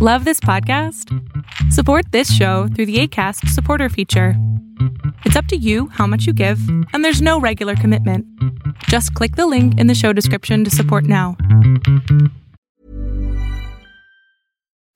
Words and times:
Love 0.00 0.24
this 0.24 0.38
podcast? 0.38 1.12
Support 1.72 2.12
this 2.12 2.32
show 2.32 2.68
through 2.68 2.86
the 2.86 3.00
ACAST 3.02 3.48
supporter 3.48 3.88
feature. 3.88 4.34
It's 5.24 5.34
up 5.34 5.46
to 5.46 5.56
you 5.56 5.88
how 5.88 6.06
much 6.06 6.24
you 6.24 6.32
give, 6.32 6.60
and 6.92 7.04
there's 7.04 7.20
no 7.20 7.40
regular 7.40 7.74
commitment. 7.74 8.24
Just 8.84 9.12
click 9.14 9.34
the 9.34 9.48
link 9.48 9.76
in 9.80 9.88
the 9.88 9.96
show 9.96 10.12
description 10.12 10.62
to 10.62 10.70
support 10.70 11.02
now. 11.02 11.36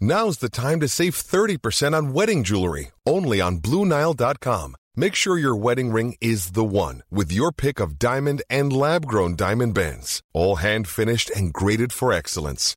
Now's 0.00 0.38
the 0.38 0.48
time 0.48 0.78
to 0.78 0.86
save 0.86 1.16
30% 1.16 1.96
on 1.96 2.12
wedding 2.12 2.44
jewelry, 2.44 2.92
only 3.04 3.40
on 3.40 3.58
BlueNile.com. 3.58 4.76
Make 4.94 5.16
sure 5.16 5.36
your 5.36 5.56
wedding 5.56 5.90
ring 5.90 6.14
is 6.20 6.52
the 6.52 6.62
one 6.62 7.02
with 7.10 7.32
your 7.32 7.50
pick 7.50 7.80
of 7.80 7.98
diamond 7.98 8.42
and 8.48 8.72
lab 8.72 9.06
grown 9.06 9.34
diamond 9.34 9.74
bands, 9.74 10.22
all 10.32 10.56
hand 10.56 10.86
finished 10.86 11.28
and 11.34 11.52
graded 11.52 11.92
for 11.92 12.12
excellence. 12.12 12.76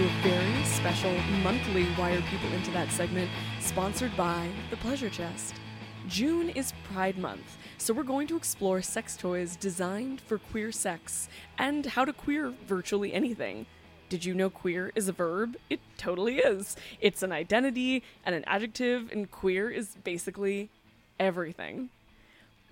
to 0.00 0.06
a 0.06 0.22
very 0.22 0.64
special 0.64 1.12
monthly 1.42 1.84
Why 1.92 2.12
Are 2.12 2.22
People 2.22 2.50
Into 2.54 2.70
That 2.70 2.90
segment 2.90 3.30
sponsored 3.60 4.16
by 4.16 4.48
The 4.70 4.78
Pleasure 4.78 5.10
Chest. 5.10 5.56
June 6.08 6.48
is 6.48 6.72
Pride 6.90 7.18
Month, 7.18 7.58
so 7.76 7.92
we're 7.92 8.02
going 8.02 8.26
to 8.28 8.36
explore 8.36 8.80
sex 8.80 9.14
toys 9.14 9.56
designed 9.56 10.22
for 10.22 10.38
queer 10.38 10.72
sex 10.72 11.28
and 11.58 11.84
how 11.84 12.06
to 12.06 12.14
queer 12.14 12.54
virtually 12.66 13.12
anything. 13.12 13.66
Did 14.08 14.24
you 14.24 14.32
know 14.32 14.48
queer 14.48 14.90
is 14.94 15.08
a 15.08 15.12
verb? 15.12 15.58
It 15.68 15.80
totally 15.98 16.38
is. 16.38 16.76
It's 17.02 17.22
an 17.22 17.32
identity 17.32 18.02
and 18.24 18.34
an 18.34 18.44
adjective, 18.46 19.12
and 19.12 19.30
queer 19.30 19.68
is 19.68 19.96
basically 20.02 20.70
everything. 21.18 21.90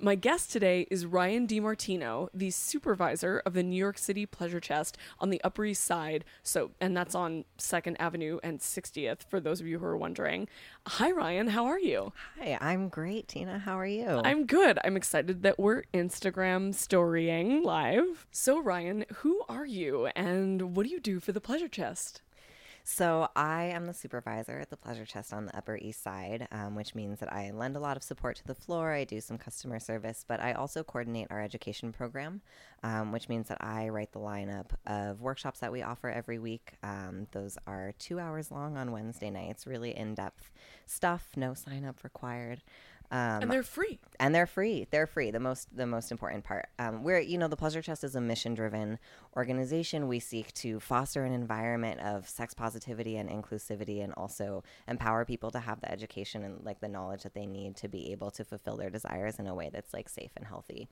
My 0.01 0.15
guest 0.15 0.53
today 0.53 0.87
is 0.93 1.07
Ryan 1.07 1.49
DiMartino, 1.49 2.29
the 2.33 2.53
supervisor 2.53 3.43
of 3.45 3.55
the 3.55 3.65
New 3.65 3.77
York 3.77 3.99
City 3.99 4.27
Pleasure 4.27 4.61
Chest 4.61 4.97
on 5.19 5.31
the 5.31 5.43
Upper 5.43 5.65
East 5.65 5.83
Side. 5.83 6.25
So, 6.45 6.71
and 6.81 6.97
that's 6.97 7.17
on 7.17 7.45
2nd 7.59 7.97
Avenue 7.99 8.39
and 8.45 8.61
60th, 8.61 9.29
for 9.29 9.41
those 9.41 9.61
of 9.61 9.67
you 9.67 9.81
who 9.81 9.87
are 9.87 9.97
wondering. 9.97 10.47
Hi, 10.87 11.11
Ryan. 11.11 11.49
How 11.49 11.67
are 11.67 11.81
you? 11.81 12.13
Hi, 12.39 12.57
I'm 12.61 12.89
great, 12.89 13.27
Tina. 13.27 13.59
How 13.59 13.77
are 13.77 13.87
you? 13.87 14.21
I'm 14.25 14.47
good. 14.47 14.79
I'm 14.85 14.97
excited 14.97 15.43
that 15.43 15.59
we're 15.59 15.83
Instagram 15.93 16.77
storying 16.77 17.65
live. 17.65 18.29
So, 18.31 18.63
Ryan, 18.63 19.05
who 19.17 19.43
are 19.49 19.67
you 19.67 20.07
and 20.15 20.77
what 20.77 20.87
do 20.87 20.93
you 20.93 21.01
do 21.01 21.19
for 21.19 21.33
the 21.33 21.41
Pleasure 21.41 21.67
Chest? 21.67 22.23
So, 22.91 23.28
I 23.36 23.64
am 23.64 23.84
the 23.84 23.92
supervisor 23.92 24.58
at 24.58 24.70
the 24.70 24.77
Pleasure 24.78 25.05
Chest 25.05 25.34
on 25.34 25.44
the 25.44 25.55
Upper 25.55 25.77
East 25.77 26.03
Side, 26.03 26.48
um, 26.50 26.75
which 26.75 26.95
means 26.95 27.20
that 27.20 27.30
I 27.30 27.50
lend 27.50 27.77
a 27.77 27.80
lot 27.80 27.98
of 27.98 28.03
support 28.03 28.36
to 28.36 28.47
the 28.47 28.55
floor. 28.55 28.95
I 28.95 29.05
do 29.05 29.20
some 29.20 29.36
customer 29.36 29.78
service, 29.78 30.25
but 30.27 30.41
I 30.41 30.55
also 30.55 30.83
coordinate 30.83 31.27
our 31.28 31.42
education 31.42 31.92
program, 31.92 32.41
um, 32.83 33.12
which 33.12 33.28
means 33.28 33.48
that 33.48 33.62
I 33.62 33.91
write 33.91 34.12
the 34.12 34.20
lineup 34.20 34.70
of 34.86 35.20
workshops 35.20 35.61
that 35.61 35.70
we 35.70 35.83
offer 35.83 36.08
every 36.08 36.39
week. 36.39 36.78
Um, 36.83 37.27
those 37.33 37.58
are 37.67 37.92
two 37.98 38.19
hours 38.19 38.50
long 38.50 38.78
on 38.78 38.91
Wednesday 38.91 39.28
nights, 39.28 39.67
really 39.67 39.95
in 39.95 40.14
depth 40.14 40.50
stuff, 40.86 41.28
no 41.36 41.52
sign 41.52 41.84
up 41.84 42.02
required. 42.02 42.62
Um, 43.11 43.42
And 43.42 43.51
they're 43.51 43.62
free. 43.62 43.98
and 44.20 44.34
they're 44.34 44.47
free. 44.47 44.87
They're 44.91 45.06
free. 45.06 45.31
The 45.31 45.41
most 45.41 45.75
the 45.75 45.87
most 45.87 46.11
important 46.13 46.45
part. 46.45 46.69
Um, 46.79 47.02
we're 47.02 47.20
you 47.20 47.39
know 47.39 47.48
the 47.48 47.57
Pleasure 47.57 47.80
Chest 47.80 48.05
is 48.05 48.14
a 48.14 48.20
mission 48.20 48.52
driven 48.55 48.98
organization. 49.36 50.08
We 50.08 50.20
seek 50.20 50.52
to 50.55 50.79
foster 50.79 51.24
an 51.24 51.33
environment 51.33 52.01
of 52.01 52.29
sex 52.29 52.52
positivity 52.52 53.17
and 53.17 53.30
inclusivity, 53.30 54.05
and 54.05 54.13
also 54.14 54.63
empower 54.86 55.24
people 55.24 55.51
to 55.52 55.61
have 55.61 55.80
the 55.80 55.91
education 55.91 56.45
and 56.45 56.64
like 56.64 56.80
the 56.80 56.89
knowledge 56.89 57.23
that 57.23 57.33
they 57.35 57.46
need 57.46 57.77
to 57.77 57.89
be 57.89 58.13
able 58.13 58.30
to 58.33 58.45
fulfill 58.45 58.77
their 58.77 58.91
desires 58.91 59.39
in 59.39 59.46
a 59.46 59.55
way 59.55 59.70
that's 59.73 59.95
like 59.95 60.08
safe 60.11 60.33
and 60.36 60.46
healthy. 60.46 60.86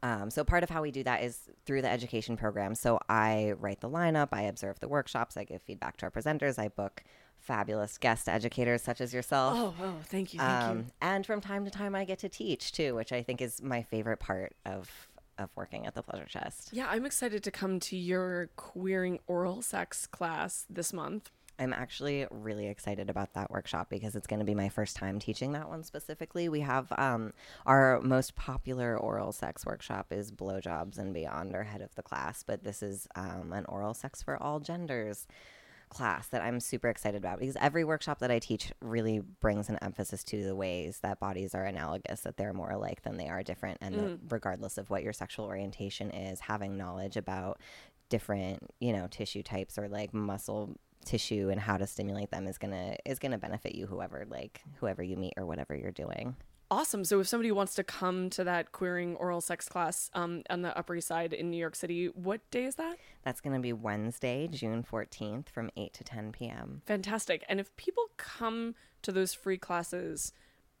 Um, 0.00 0.30
so 0.30 0.44
part 0.44 0.62
of 0.62 0.70
how 0.70 0.82
we 0.82 0.92
do 0.92 1.02
that 1.02 1.24
is 1.24 1.50
through 1.66 1.82
the 1.82 1.90
education 1.90 2.36
program. 2.36 2.76
So 2.76 3.00
I 3.08 3.54
write 3.58 3.80
the 3.80 3.90
lineup, 3.90 4.28
I 4.30 4.42
observe 4.42 4.78
the 4.78 4.86
workshops, 4.86 5.36
I 5.36 5.42
give 5.42 5.60
feedback 5.62 5.96
to 5.96 6.06
our 6.06 6.10
presenters, 6.12 6.56
I 6.56 6.68
book 6.68 7.02
fabulous 7.48 7.96
guest 7.96 8.28
educators 8.28 8.82
such 8.82 9.00
as 9.00 9.14
yourself. 9.14 9.54
Oh, 9.56 9.74
oh, 9.82 9.94
thank 10.04 10.34
you. 10.34 10.38
Thank 10.38 10.64
you. 10.64 10.70
Um, 10.70 10.86
and 11.00 11.24
from 11.24 11.40
time 11.40 11.64
to 11.64 11.70
time, 11.70 11.94
I 11.94 12.04
get 12.04 12.18
to 12.18 12.28
teach 12.28 12.72
too, 12.72 12.94
which 12.94 13.10
I 13.10 13.22
think 13.22 13.40
is 13.40 13.62
my 13.62 13.82
favorite 13.82 14.20
part 14.20 14.54
of 14.64 15.08
of 15.38 15.50
working 15.54 15.86
at 15.86 15.94
the 15.94 16.02
Pleasure 16.02 16.26
Chest. 16.26 16.70
Yeah, 16.72 16.88
I'm 16.90 17.06
excited 17.06 17.44
to 17.44 17.50
come 17.52 17.78
to 17.80 17.96
your 17.96 18.50
queering 18.56 19.20
oral 19.28 19.62
sex 19.62 20.06
class 20.06 20.66
this 20.68 20.92
month. 20.92 21.30
I'm 21.60 21.72
actually 21.72 22.26
really 22.30 22.66
excited 22.66 23.08
about 23.08 23.34
that 23.34 23.50
workshop 23.50 23.88
because 23.88 24.14
it's 24.14 24.26
going 24.26 24.40
to 24.40 24.44
be 24.44 24.54
my 24.54 24.68
first 24.68 24.96
time 24.96 25.18
teaching 25.18 25.52
that 25.52 25.68
one 25.68 25.84
specifically. 25.84 26.48
We 26.48 26.60
have 26.60 26.92
um, 26.98 27.32
our 27.66 28.00
most 28.00 28.36
popular 28.36 28.96
oral 28.96 29.32
sex 29.32 29.64
workshop 29.64 30.06
is 30.10 30.30
blowjobs 30.30 30.98
and 30.98 31.14
beyond, 31.14 31.54
our 31.54 31.64
head 31.64 31.82
of 31.82 31.94
the 31.94 32.02
class, 32.02 32.42
but 32.42 32.62
this 32.62 32.82
is 32.82 33.08
um, 33.16 33.52
an 33.52 33.64
oral 33.66 33.94
sex 33.94 34.22
for 34.22 34.40
all 34.42 34.60
genders 34.60 35.26
class 35.88 36.28
that 36.28 36.42
I'm 36.42 36.60
super 36.60 36.88
excited 36.88 37.18
about 37.18 37.38
because 37.38 37.56
every 37.60 37.84
workshop 37.84 38.20
that 38.20 38.30
I 38.30 38.38
teach 38.38 38.72
really 38.80 39.20
brings 39.40 39.68
an 39.68 39.78
emphasis 39.82 40.24
to 40.24 40.44
the 40.44 40.54
ways 40.54 41.00
that 41.02 41.20
bodies 41.20 41.54
are 41.54 41.64
analogous, 41.64 42.22
that 42.22 42.36
they're 42.36 42.52
more 42.52 42.70
alike 42.70 43.02
than 43.02 43.16
they 43.16 43.28
are 43.28 43.42
different. 43.42 43.78
And 43.80 43.94
that 43.94 44.04
mm-hmm. 44.04 44.28
regardless 44.28 44.78
of 44.78 44.90
what 44.90 45.02
your 45.02 45.12
sexual 45.12 45.46
orientation 45.46 46.10
is, 46.10 46.40
having 46.40 46.76
knowledge 46.76 47.16
about 47.16 47.60
different, 48.08 48.60
you 48.80 48.92
know, 48.92 49.06
tissue 49.10 49.42
types 49.42 49.78
or 49.78 49.88
like 49.88 50.14
muscle 50.14 50.74
tissue 51.04 51.48
and 51.50 51.60
how 51.60 51.76
to 51.76 51.86
stimulate 51.86 52.30
them 52.30 52.46
is 52.46 52.58
gonna 52.58 52.96
is 53.06 53.18
gonna 53.18 53.38
benefit 53.38 53.74
you 53.74 53.86
whoever 53.86 54.26
like 54.28 54.60
whoever 54.76 55.02
you 55.02 55.16
meet 55.16 55.32
or 55.36 55.46
whatever 55.46 55.74
you're 55.74 55.92
doing. 55.92 56.36
Awesome. 56.70 57.04
So 57.04 57.20
if 57.20 57.28
somebody 57.28 57.50
wants 57.50 57.74
to 57.76 57.84
come 57.84 58.28
to 58.30 58.44
that 58.44 58.72
queering 58.72 59.16
oral 59.16 59.40
sex 59.40 59.68
class 59.68 60.10
um, 60.12 60.42
on 60.50 60.62
the 60.62 60.76
Upper 60.76 60.96
East 60.96 61.08
Side 61.08 61.32
in 61.32 61.50
New 61.50 61.56
York 61.56 61.74
City, 61.74 62.06
what 62.08 62.40
day 62.50 62.64
is 62.64 62.74
that? 62.74 62.98
That's 63.24 63.40
gonna 63.40 63.60
be 63.60 63.72
Wednesday, 63.72 64.48
June 64.48 64.82
14th 64.82 65.48
from 65.48 65.70
8 65.76 65.94
to 65.94 66.04
10 66.04 66.32
p.m. 66.32 66.82
Fantastic. 66.84 67.44
And 67.48 67.58
if 67.58 67.74
people 67.76 68.04
come 68.18 68.74
to 69.02 69.12
those 69.12 69.32
free 69.32 69.56
classes 69.56 70.32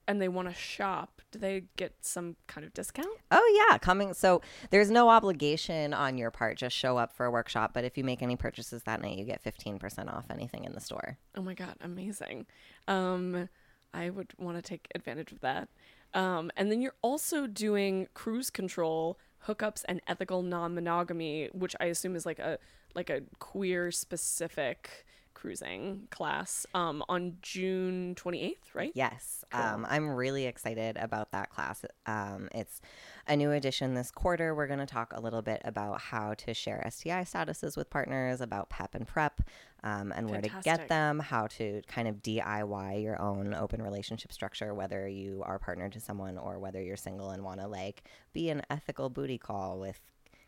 and 0.06 0.20
they 0.20 0.28
want 0.28 0.48
to 0.48 0.54
shop, 0.54 1.20
do 1.30 1.38
they 1.38 1.64
get 1.76 1.92
some 2.00 2.36
kind 2.46 2.66
of 2.66 2.72
discount? 2.72 3.08
Oh 3.30 3.66
yeah, 3.68 3.78
coming. 3.78 4.14
So 4.14 4.40
there's 4.70 4.90
no 4.90 5.10
obligation 5.10 5.92
on 5.92 6.16
your 6.16 6.30
part. 6.30 6.56
Just 6.56 6.74
show 6.76 6.96
up 6.96 7.12
for 7.14 7.26
a 7.26 7.30
workshop. 7.30 7.72
But 7.74 7.84
if 7.84 7.98
you 7.98 8.04
make 8.04 8.22
any 8.22 8.36
purchases 8.36 8.82
that 8.84 9.02
night, 9.02 9.18
you 9.18 9.24
get 9.24 9.44
15% 9.44 10.12
off 10.12 10.24
anything 10.30 10.64
in 10.64 10.72
the 10.72 10.80
store. 10.80 11.18
Oh 11.36 11.42
my 11.42 11.54
God, 11.54 11.76
amazing. 11.82 12.46
Um, 12.88 13.48
I 13.92 14.10
would 14.10 14.32
want 14.38 14.56
to 14.56 14.62
take 14.62 14.88
advantage 14.94 15.32
of 15.32 15.40
that. 15.40 15.68
Um, 16.14 16.50
and 16.56 16.70
then 16.70 16.80
you're 16.80 16.94
also 17.02 17.46
doing 17.46 18.08
cruise 18.14 18.50
control 18.50 19.18
hookups 19.46 19.84
and 19.88 20.00
ethical 20.06 20.42
non-monogamy, 20.42 21.50
which 21.52 21.76
I 21.80 21.86
assume 21.86 22.16
is 22.16 22.26
like 22.26 22.38
a 22.38 22.58
like 22.94 23.10
a 23.10 23.20
queer 23.38 23.90
specific 23.90 25.04
cruising 25.38 26.08
class 26.10 26.66
um, 26.74 27.04
on 27.08 27.36
June 27.42 28.16
28th, 28.16 28.74
right? 28.74 28.90
Yes, 28.94 29.44
um, 29.52 29.86
I'm 29.88 30.08
really 30.08 30.46
excited 30.46 30.96
about 30.96 31.30
that 31.30 31.48
class. 31.50 31.84
Um, 32.06 32.48
it's 32.52 32.80
a 33.28 33.36
new 33.36 33.52
edition 33.52 33.94
this 33.94 34.10
quarter. 34.10 34.52
We're 34.52 34.66
going 34.66 34.80
to 34.80 34.86
talk 34.86 35.12
a 35.14 35.20
little 35.20 35.42
bit 35.42 35.62
about 35.64 36.00
how 36.00 36.34
to 36.34 36.54
share 36.54 36.84
STI 36.90 37.22
statuses 37.22 37.76
with 37.76 37.88
partners, 37.88 38.40
about 38.40 38.68
PEP 38.68 38.96
and 38.96 39.06
PrEP, 39.06 39.42
um, 39.84 40.12
and 40.14 40.28
where 40.28 40.40
to 40.40 40.50
get 40.62 40.88
them, 40.88 41.20
how 41.20 41.46
to 41.46 41.82
kind 41.86 42.08
of 42.08 42.16
DIY 42.16 43.02
your 43.02 43.20
own 43.20 43.54
open 43.54 43.80
relationship 43.82 44.32
structure, 44.32 44.74
whether 44.74 45.06
you 45.06 45.42
are 45.46 45.58
partnered 45.58 45.92
to 45.92 46.00
someone 46.00 46.36
or 46.38 46.58
whether 46.58 46.82
you're 46.82 46.96
single 46.96 47.30
and 47.30 47.44
want 47.44 47.60
to 47.60 47.68
like 47.68 48.02
be 48.32 48.50
an 48.50 48.62
ethical 48.70 49.08
booty 49.08 49.38
call 49.38 49.78
with 49.78 50.00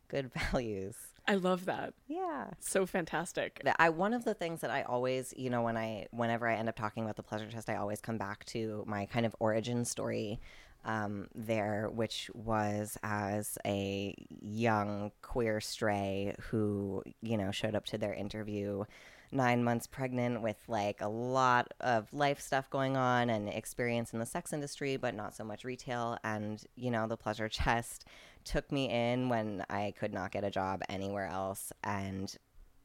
good 0.08 0.30
values. 0.52 0.96
I 1.28 1.36
love 1.36 1.66
that. 1.66 1.94
Yeah. 2.08 2.48
So 2.58 2.86
fantastic. 2.86 3.62
I 3.78 3.90
one 3.90 4.14
of 4.14 4.24
the 4.24 4.34
things 4.34 4.62
that 4.62 4.70
I 4.70 4.82
always, 4.82 5.32
you 5.36 5.48
know, 5.48 5.62
when 5.62 5.76
I 5.76 6.06
whenever 6.10 6.48
I 6.48 6.56
end 6.56 6.68
up 6.68 6.76
talking 6.76 7.04
about 7.04 7.16
the 7.16 7.22
pleasure 7.22 7.46
chest, 7.46 7.70
I 7.70 7.76
always 7.76 8.00
come 8.00 8.18
back 8.18 8.44
to 8.46 8.82
my 8.86 9.06
kind 9.06 9.24
of 9.24 9.36
origin 9.38 9.84
story 9.84 10.40
um, 10.84 11.28
there, 11.34 11.88
which 11.92 12.30
was 12.34 12.98
as 13.02 13.58
a 13.66 14.14
young 14.40 15.12
queer 15.22 15.60
stray 15.60 16.34
who, 16.40 17.04
you 17.20 17.36
know, 17.36 17.50
showed 17.50 17.74
up 17.74 17.84
to 17.86 17.98
their 17.98 18.14
interview 18.14 18.84
nine 19.32 19.62
months 19.62 19.86
pregnant 19.86 20.42
with 20.42 20.56
like 20.66 21.00
a 21.00 21.08
lot 21.08 21.72
of 21.80 22.12
life 22.12 22.40
stuff 22.40 22.68
going 22.70 22.96
on 22.96 23.30
and 23.30 23.48
experience 23.48 24.12
in 24.12 24.18
the 24.18 24.26
sex 24.26 24.52
industry, 24.52 24.96
but 24.96 25.14
not 25.14 25.34
so 25.34 25.44
much 25.44 25.64
retail. 25.64 26.18
And, 26.24 26.62
you 26.74 26.90
know, 26.90 27.06
the 27.06 27.16
pleasure 27.16 27.48
chest 27.60 28.06
took 28.44 28.70
me 28.72 28.90
in 28.90 29.28
when 29.28 29.64
I 29.68 29.94
could 29.98 30.12
not 30.12 30.32
get 30.32 30.44
a 30.44 30.50
job 30.50 30.82
anywhere 30.88 31.26
else 31.26 31.72
and 31.84 32.34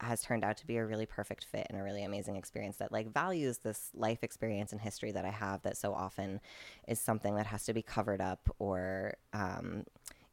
has 0.01 0.21
turned 0.21 0.43
out 0.43 0.57
to 0.57 0.67
be 0.67 0.77
a 0.77 0.85
really 0.85 1.05
perfect 1.05 1.45
fit 1.45 1.65
and 1.69 1.79
a 1.79 1.83
really 1.83 2.03
amazing 2.03 2.35
experience 2.35 2.77
that 2.77 2.91
like 2.91 3.11
values 3.13 3.59
this 3.59 3.91
life 3.93 4.23
experience 4.23 4.73
and 4.73 4.81
history 4.81 5.11
that 5.11 5.23
I 5.23 5.29
have 5.29 5.61
that 5.63 5.77
so 5.77 5.93
often 5.93 6.41
is 6.87 6.99
something 6.99 7.35
that 7.35 7.45
has 7.47 7.63
to 7.65 7.73
be 7.73 7.81
covered 7.81 8.19
up 8.19 8.53
or 8.59 9.15
um, 9.33 9.85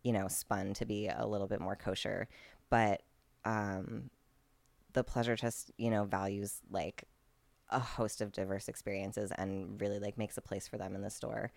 you 0.02 0.12
know 0.12 0.26
spun 0.26 0.74
to 0.74 0.84
be 0.84 1.08
a 1.08 1.24
little 1.26 1.46
bit 1.46 1.60
more 1.60 1.76
kosher. 1.76 2.28
But 2.70 3.02
um, 3.44 4.10
the 4.92 5.04
pleasure 5.04 5.36
chest, 5.36 5.70
you 5.78 5.90
know, 5.90 6.04
values 6.04 6.60
like 6.70 7.04
a 7.70 7.78
host 7.78 8.20
of 8.20 8.32
diverse 8.32 8.68
experiences 8.68 9.32
and 9.36 9.80
really 9.80 9.98
like 9.98 10.18
makes 10.18 10.36
a 10.36 10.42
place 10.42 10.68
for 10.68 10.78
them 10.78 10.94
in 10.94 11.02
the 11.02 11.10
store, 11.10 11.50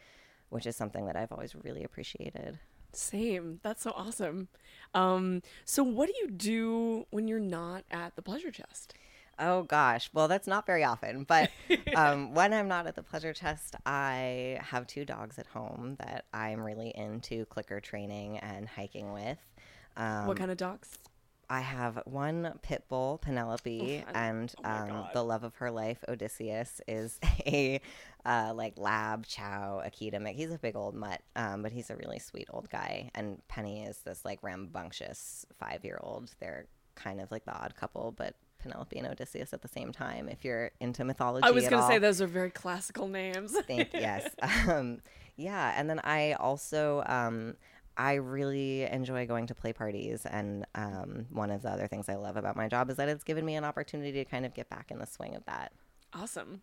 which 0.50 0.66
is 0.66 0.76
something 0.76 1.06
that 1.06 1.16
I've 1.16 1.32
always 1.32 1.54
really 1.56 1.84
appreciated. 1.84 2.60
Same. 2.94 3.60
That's 3.62 3.84
so 3.84 3.92
awesome. 3.96 4.48
Um, 4.94 5.42
so 5.66 5.84
what 5.84 6.08
do 6.08 6.14
you 6.22 6.30
do 6.30 7.06
when 7.10 7.28
you're 7.28 7.40
not 7.40 7.84
at 7.92 8.16
the 8.16 8.22
pleasure 8.22 8.52
chest? 8.52 8.94
Oh 9.38 9.64
gosh, 9.64 10.10
well 10.14 10.30
that's 10.30 10.48
not 10.48 10.66
very 10.66 10.86
often, 10.86 11.26
but 11.26 11.52
um, 11.96 12.34
when 12.34 12.54
I'm 12.54 12.70
not 12.70 12.88
at 12.88 12.96
the 12.96 13.04
pleasure 13.04 13.34
chest, 13.34 13.76
I 13.86 14.60
have 14.62 14.88
two 14.88 15.04
dogs 15.04 15.38
at 15.38 15.48
home 15.48 15.98
that 16.00 16.26
I'm 16.34 16.62
really 16.62 16.94
into 16.96 17.44
clicker 17.46 17.82
training 17.82 18.38
and 18.38 18.68
hiking 18.68 19.12
with. 19.12 19.38
Um, 19.98 20.28
what 20.28 20.38
kind 20.38 20.52
of 20.52 20.58
dogs? 20.58 20.98
I 21.50 21.62
have 21.62 22.02
one 22.06 22.60
pit 22.62 22.86
bull, 22.90 23.20
Penelope, 23.20 24.04
Oh, 24.08 24.12
and 24.14 24.54
oh 24.64 24.70
um, 24.70 25.08
the 25.14 25.24
love 25.24 25.44
of 25.44 25.56
her 25.56 25.72
life, 25.72 26.04
Odysseus, 26.08 26.82
is 26.88 27.20
a 27.46 27.82
uh, 28.26 28.54
like 28.56 28.78
lab 28.78 29.26
chow 29.26 29.82
Akita 29.86 30.20
mix. 30.20 30.38
He's 30.38 30.52
a 30.52 30.58
big 30.58 30.76
old 30.76 30.96
mutt, 30.96 31.22
um, 31.36 31.62
but 31.62 31.72
he's 31.72 31.90
a 31.90 31.96
really 31.96 32.20
sweet 32.20 32.48
old 32.52 32.70
guy. 32.70 33.12
And 33.14 33.42
Penny 33.48 33.84
is 33.84 33.98
this 34.00 34.26
like 34.26 34.42
rambunctious 34.42 35.46
five 35.60 35.84
year 35.84 36.00
old. 36.02 36.32
They're 36.40 36.66
kind 36.96 37.22
of 37.22 37.32
like 37.32 37.46
the 37.46 37.54
odd 37.54 37.76
couple, 37.76 38.14
but 38.16 38.36
Penelope 38.60 38.98
and 38.98 39.08
Odysseus 39.08 39.54
at 39.54 39.62
the 39.62 39.68
same 39.68 39.92
time. 39.92 40.28
If 40.28 40.44
you're 40.44 40.72
into 40.80 41.04
mythology, 41.04 41.46
I 41.46 41.52
was 41.52 41.68
going 41.68 41.82
to 41.82 41.88
say 41.88 42.00
those 42.00 42.22
are 42.22 42.28
very 42.28 42.50
classical 42.50 43.08
names. 43.08 43.56
Thank 43.68 43.94
yes. 43.94 44.28
Um, 44.68 45.02
yeah, 45.38 45.74
and 45.76 45.90
then 45.90 46.00
I 46.00 46.34
also 46.34 47.04
um, 47.06 47.56
I 47.98 48.14
really 48.14 48.84
enjoy 48.84 49.26
going 49.26 49.48
to 49.48 49.56
play 49.56 49.74
parties, 49.74 50.26
and 50.26 50.66
um, 50.76 51.28
one 51.30 51.52
of 51.52 51.62
the 51.62 51.70
other 51.70 51.88
things 51.88 52.10
I 52.10 52.16
love 52.16 52.38
about 52.38 52.56
my 52.56 52.68
job 52.68 52.90
is 52.90 52.98
that 52.98 53.10
it's 53.10 53.24
given 53.24 53.46
me 53.46 53.56
an 53.56 53.64
opportunity 53.64 54.12
to 54.14 54.26
kind 54.26 54.46
of 54.46 54.54
get 54.54 54.70
back 54.70 54.92
in 54.92 55.00
the 55.00 55.06
swing 55.06 55.36
of 55.36 55.46
that. 55.46 55.72
Awesome. 56.14 56.62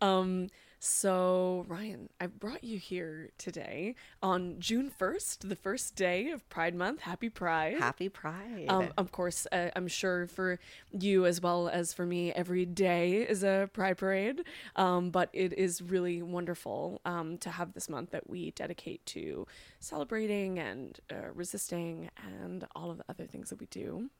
Um, 0.00 0.48
so 0.84 1.64
Ryan, 1.66 2.10
I 2.20 2.26
brought 2.26 2.62
you 2.62 2.78
here 2.78 3.30
today 3.38 3.94
on 4.22 4.56
June 4.58 4.90
1st, 4.90 5.48
the 5.48 5.56
first 5.56 5.96
day 5.96 6.30
of 6.30 6.46
Pride 6.50 6.74
Month. 6.74 7.00
Happy 7.00 7.30
Pride. 7.30 7.78
Happy 7.78 8.10
Pride! 8.10 8.66
Um, 8.68 8.88
of 8.98 9.10
course, 9.10 9.46
uh, 9.50 9.70
I'm 9.74 9.88
sure 9.88 10.26
for 10.26 10.58
you 10.92 11.24
as 11.24 11.40
well 11.40 11.70
as 11.70 11.94
for 11.94 12.04
me, 12.04 12.32
every 12.32 12.66
day 12.66 13.22
is 13.22 13.42
a 13.42 13.70
pride 13.72 13.96
parade. 13.96 14.42
Um, 14.76 15.08
but 15.08 15.30
it 15.32 15.54
is 15.54 15.80
really 15.80 16.20
wonderful 16.20 17.00
um, 17.06 17.38
to 17.38 17.50
have 17.50 17.72
this 17.72 17.88
month 17.88 18.10
that 18.10 18.28
we 18.28 18.50
dedicate 18.50 19.04
to 19.06 19.46
celebrating 19.80 20.58
and 20.58 21.00
uh, 21.10 21.30
resisting 21.32 22.10
and 22.38 22.66
all 22.76 22.90
of 22.90 22.98
the 22.98 23.04
other 23.08 23.24
things 23.24 23.48
that 23.48 23.58
we 23.58 23.66
do 23.66 24.10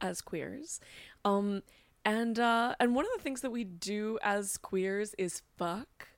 as 0.00 0.20
queers. 0.20 0.80
And 2.08 2.38
uh, 2.38 2.74
and 2.80 2.94
one 2.94 3.04
of 3.04 3.10
the 3.14 3.22
things 3.22 3.42
that 3.42 3.50
we 3.50 3.64
do 3.64 4.18
as 4.22 4.56
queers 4.56 5.14
is 5.18 5.42
fuck. 5.58 6.08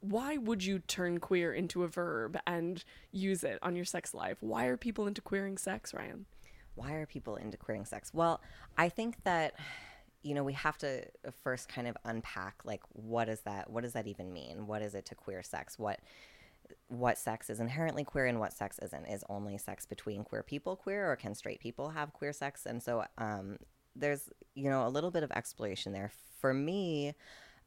Why 0.00 0.36
would 0.36 0.62
you 0.62 0.78
turn 0.80 1.20
queer 1.20 1.54
into 1.54 1.84
a 1.84 1.88
verb 1.88 2.38
and 2.46 2.84
use 3.12 3.42
it 3.44 3.58
on 3.62 3.74
your 3.74 3.86
sex 3.86 4.12
life? 4.12 4.36
Why 4.40 4.66
are 4.66 4.76
people 4.76 5.06
into 5.06 5.22
queering 5.22 5.56
sex, 5.56 5.94
Ryan? 5.94 6.26
Why 6.74 6.92
are 6.92 7.06
people 7.06 7.36
into 7.36 7.56
queering 7.56 7.86
sex? 7.86 8.12
Well, 8.12 8.42
I 8.76 8.90
think 8.90 9.24
that 9.24 9.54
you 10.22 10.34
know 10.34 10.44
we 10.44 10.52
have 10.52 10.76
to 10.78 11.04
first 11.42 11.70
kind 11.70 11.88
of 11.88 11.96
unpack 12.04 12.56
like 12.66 12.82
what 12.90 13.30
is 13.30 13.40
that? 13.46 13.70
What 13.70 13.84
does 13.84 13.94
that 13.94 14.06
even 14.06 14.30
mean? 14.34 14.66
What 14.66 14.82
is 14.82 14.94
it 14.94 15.06
to 15.06 15.14
queer 15.14 15.42
sex? 15.42 15.78
What 15.78 16.00
what 16.88 17.16
sex 17.16 17.48
is 17.48 17.58
inherently 17.58 18.04
queer 18.04 18.26
and 18.26 18.38
what 18.38 18.52
sex 18.52 18.78
isn't 18.82 19.06
is 19.06 19.24
only 19.30 19.56
sex 19.56 19.86
between 19.86 20.24
queer 20.24 20.42
people 20.42 20.76
queer 20.76 21.10
or 21.10 21.16
can 21.16 21.34
straight 21.34 21.60
people 21.60 21.88
have 21.88 22.12
queer 22.12 22.30
sex 22.30 22.66
and 22.66 22.82
so 22.82 23.02
um, 23.16 23.56
there's 23.98 24.28
you 24.54 24.68
know 24.70 24.86
a 24.86 24.90
little 24.90 25.10
bit 25.10 25.22
of 25.22 25.30
exploration 25.32 25.92
there 25.92 26.12
for 26.40 26.52
me 26.54 27.14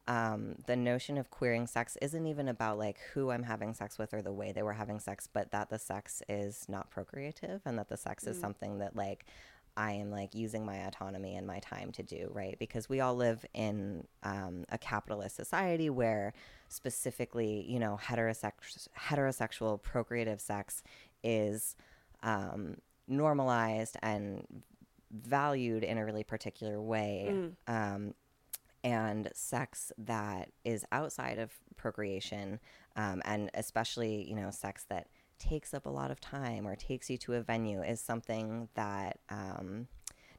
um, 0.08 0.56
the 0.66 0.76
notion 0.76 1.18
of 1.18 1.30
queering 1.30 1.68
sex 1.68 1.96
isn't 2.02 2.26
even 2.26 2.48
about 2.48 2.78
like 2.78 3.00
who 3.14 3.30
i'm 3.32 3.44
having 3.44 3.74
sex 3.74 3.98
with 3.98 4.14
or 4.14 4.22
the 4.22 4.34
way 4.34 4.52
they 4.52 4.64
were 4.64 4.74
having 4.74 5.00
sex 5.00 5.28
but 5.32 5.52
that 5.52 5.70
the 5.70 5.80
sex 5.80 6.22
is 6.28 6.66
not 6.68 6.90
procreative 6.90 7.62
and 7.66 7.78
that 7.78 7.90
the 7.90 7.98
sex 7.98 8.26
is 8.26 8.40
something 8.40 8.80
that 8.80 8.96
like 8.96 9.26
I 9.78 9.94
am 9.94 10.12
like 10.12 10.36
using 10.36 10.66
my 10.66 10.78
autonomy 10.78 11.36
and 11.36 11.48
my 11.48 11.60
time 11.60 11.92
to 11.94 12.04
do, 12.04 12.30
right? 12.34 12.58
Because 12.60 12.90
we 12.90 13.00
all 13.00 13.16
live 13.16 13.46
in 13.54 14.06
um, 14.24 14.66
a 14.70 14.78
capitalist 14.78 15.36
society 15.36 15.90
where 15.90 16.34
specifically, 16.68 17.66
you 17.68 17.80
know, 17.80 17.98
heterosex- 18.02 18.90
heterosexual 18.98 19.82
procreative 19.82 20.42
sex 20.42 20.84
is 21.24 21.76
um, 22.24 22.78
normalized 23.08 23.98
and 24.02 24.46
valued 25.12 25.84
in 25.84 25.98
a 25.98 26.06
really 26.06 26.24
particular 26.24 26.82
way. 26.82 27.28
Um, 27.68 28.14
and 28.84 29.30
sex 29.34 29.92
that 29.98 30.50
is 30.66 30.86
outside 30.92 31.38
of 31.38 31.52
procreation, 31.78 32.60
um, 32.96 33.22
and 33.26 33.52
especially, 33.54 34.28
you 34.28 34.36
know, 34.36 34.50
sex 34.50 34.86
that 34.90 35.08
takes 35.38 35.74
up 35.74 35.86
a 35.86 35.90
lot 35.90 36.12
of 36.12 36.20
time 36.20 36.68
or 36.68 36.76
takes 36.76 37.10
you 37.10 37.18
to 37.18 37.34
a 37.34 37.42
venue 37.42 37.82
is 37.84 38.00
something 38.00 38.70
that 38.76 39.20
um, 39.30 39.88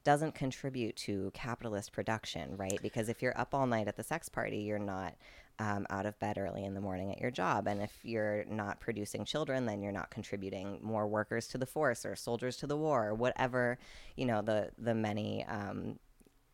doesn't 0.05 0.35
contribute 0.35 0.97
to 0.97 1.31
capitalist 1.35 1.93
production, 1.93 2.57
right? 2.57 2.79
Because 2.83 3.09
if 3.09 3.23
you're 3.23 3.39
up 3.39 3.55
all 3.55 3.67
night 3.67 3.89
at 3.89 3.97
the 3.97 4.03
sex 4.03 4.29
party, 4.29 4.59
you're 4.59 4.79
not 4.79 5.15
um, 5.59 5.87
out 5.91 6.07
of 6.07 6.19
bed 6.19 6.39
early 6.39 6.65
in 6.65 6.75
the 6.75 6.81
morning 6.81 7.11
at 7.13 7.21
your 7.21 7.31
job. 7.31 7.67
And 7.67 7.83
if 7.83 7.93
you're 8.03 8.45
not 8.47 8.81
producing 8.81 9.25
children, 9.25 9.67
then 9.67 9.83
you're 9.83 9.93
not 9.93 10.11
contributing 10.11 10.79
more 10.83 11.07
workers 11.07 11.49
to 11.49 11.59
the 11.59 11.67
force 11.67 12.05
or 12.05 12.17
soldiers 12.17 12.57
to 12.59 12.67
the 12.67 12.77
war 12.77 13.09
or 13.09 13.15
whatever, 13.15 13.79
you 14.17 14.27
know, 14.27 14.43
the, 14.43 14.71
the 14.79 14.95
many 14.95 15.45
um, 15.47 15.99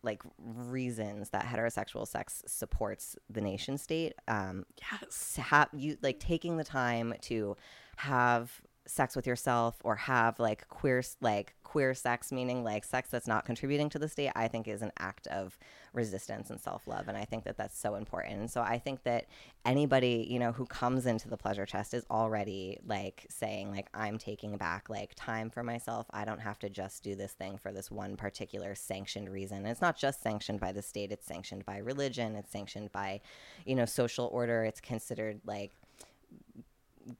like 0.03 0.23
reasons 0.39 1.31
that 1.31 1.45
heterosexual 1.45 2.06
sex 2.06 2.43
supports 2.47 3.17
the 3.29 3.41
nation 3.41 3.77
state 3.77 4.15
um 4.29 4.65
Yes. 4.93 5.37
have 5.37 5.69
you 5.73 5.99
like 6.03 6.21
taking 6.21 6.56
the 6.56 6.65
time 6.65 7.15
to 7.23 7.56
have 7.97 8.62
sex 8.88 9.14
with 9.14 9.26
yourself 9.26 9.76
or 9.85 9.96
have 9.96 10.40
like 10.40 10.67
queer 10.69 11.02
like 11.20 11.55
queer 11.62 11.93
sex 11.93 12.32
meaning 12.32 12.64
like 12.64 12.82
sex 12.82 13.11
that's 13.11 13.26
not 13.26 13.44
contributing 13.44 13.90
to 13.90 13.99
the 13.99 14.08
state 14.08 14.31
i 14.35 14.49
think 14.49 14.67
is 14.67 14.81
an 14.81 14.90
act 14.99 15.26
of 15.26 15.58
resistance 15.93 16.49
and 16.49 16.58
self-love 16.58 17.08
and 17.08 17.17
i 17.17 17.25
think 17.25 17.44
that 17.44 17.56
that's 17.56 17.79
so 17.79 17.94
important. 17.94 18.40
And 18.40 18.50
so 18.50 18.62
i 18.62 18.79
think 18.79 19.03
that 19.03 19.27
anybody 19.65 20.27
you 20.31 20.39
know 20.39 20.53
who 20.53 20.65
comes 20.65 21.05
into 21.05 21.29
the 21.29 21.36
pleasure 21.36 21.67
chest 21.67 21.93
is 21.93 22.06
already 22.10 22.79
like 22.86 23.27
saying 23.29 23.70
like 23.70 23.89
i'm 23.93 24.17
taking 24.17 24.56
back 24.56 24.89
like 24.89 25.13
time 25.15 25.51
for 25.51 25.63
myself. 25.63 26.06
I 26.10 26.24
don't 26.24 26.41
have 26.41 26.58
to 26.60 26.70
just 26.70 27.03
do 27.03 27.15
this 27.15 27.32
thing 27.32 27.58
for 27.58 27.72
this 27.72 27.91
one 27.91 28.17
particular 28.17 28.74
sanctioned 28.74 29.29
reason. 29.29 29.58
And 29.58 29.69
it's 29.69 29.82
not 29.82 29.98
just 29.98 30.22
sanctioned 30.22 30.60
by 30.60 30.72
the 30.72 30.82
state 30.82 31.13
it's 31.13 31.27
sanctioned 31.27 31.67
by 31.67 31.79
religion 31.79 32.36
it's 32.36 32.51
sanctioned 32.51 32.93
by 32.93 33.20
you 33.67 33.74
know 33.74 33.84
social 33.84 34.31
order 34.32 34.65
it's 34.65 34.81
considered 34.81 35.41
like 35.44 35.72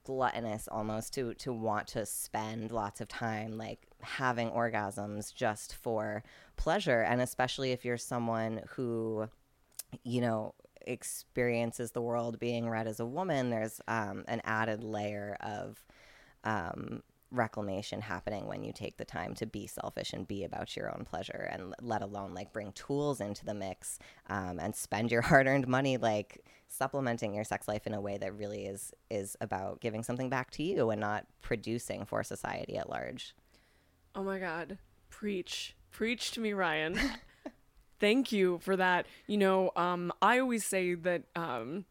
gluttonous 0.03 0.67
almost 0.67 1.13
to 1.13 1.33
to 1.35 1.53
want 1.53 1.87
to 1.87 2.05
spend 2.05 2.71
lots 2.71 3.01
of 3.01 3.07
time 3.07 3.57
like 3.57 3.79
having 4.01 4.49
orgasms 4.51 5.33
just 5.33 5.75
for 5.75 6.23
pleasure. 6.57 7.01
And 7.01 7.21
especially 7.21 7.71
if 7.71 7.85
you're 7.85 7.97
someone 7.97 8.61
who 8.75 9.29
you 10.03 10.21
know 10.21 10.53
experiences 10.87 11.91
the 11.91 12.01
world 12.01 12.39
being 12.39 12.69
read 12.69 12.87
as 12.87 12.99
a 12.99 13.05
woman 13.05 13.49
there's 13.49 13.81
um, 13.87 14.23
an 14.27 14.41
added 14.45 14.83
layer 14.83 15.35
of 15.41 15.83
um, 16.43 17.03
reclamation 17.31 18.01
happening 18.01 18.47
when 18.47 18.63
you 18.63 18.73
take 18.73 18.97
the 18.97 19.05
time 19.05 19.33
to 19.35 19.45
be 19.45 19.67
selfish 19.67 20.13
and 20.13 20.27
be 20.27 20.43
about 20.43 20.75
your 20.75 20.89
own 20.93 21.05
pleasure 21.05 21.47
and 21.51 21.75
let 21.81 22.01
alone 22.01 22.33
like 22.33 22.51
bring 22.51 22.71
tools 22.71 23.21
into 23.21 23.45
the 23.45 23.53
mix 23.53 23.99
um, 24.29 24.59
and 24.59 24.75
spend 24.75 25.11
your 25.11 25.21
hard-earned 25.29 25.67
money 25.67 25.97
like 25.97 26.43
supplementing 26.67 27.33
your 27.33 27.43
sex 27.43 27.67
life 27.67 27.85
in 27.87 27.93
a 27.93 28.01
way 28.01 28.17
that 28.17 28.35
really 28.35 28.65
is 28.65 28.93
is 29.09 29.35
about 29.41 29.79
giving 29.79 30.03
something 30.03 30.29
back 30.29 30.51
to 30.51 30.63
you 30.63 30.89
and 30.89 31.01
not 31.01 31.25
producing 31.41 32.05
for 32.05 32.23
society 32.23 32.77
at 32.77 32.89
large 32.89 33.35
Oh 34.15 34.23
my 34.23 34.39
God. 34.39 34.77
Preach. 35.09 35.75
Preach 35.91 36.31
to 36.31 36.39
me, 36.39 36.53
Ryan. 36.53 36.99
Thank 37.99 38.31
you 38.31 38.59
for 38.59 38.75
that. 38.75 39.05
You 39.27 39.37
know, 39.37 39.71
um, 39.75 40.11
I 40.21 40.39
always 40.39 40.65
say 40.65 40.93
that 40.93 41.23
um, 41.35 41.85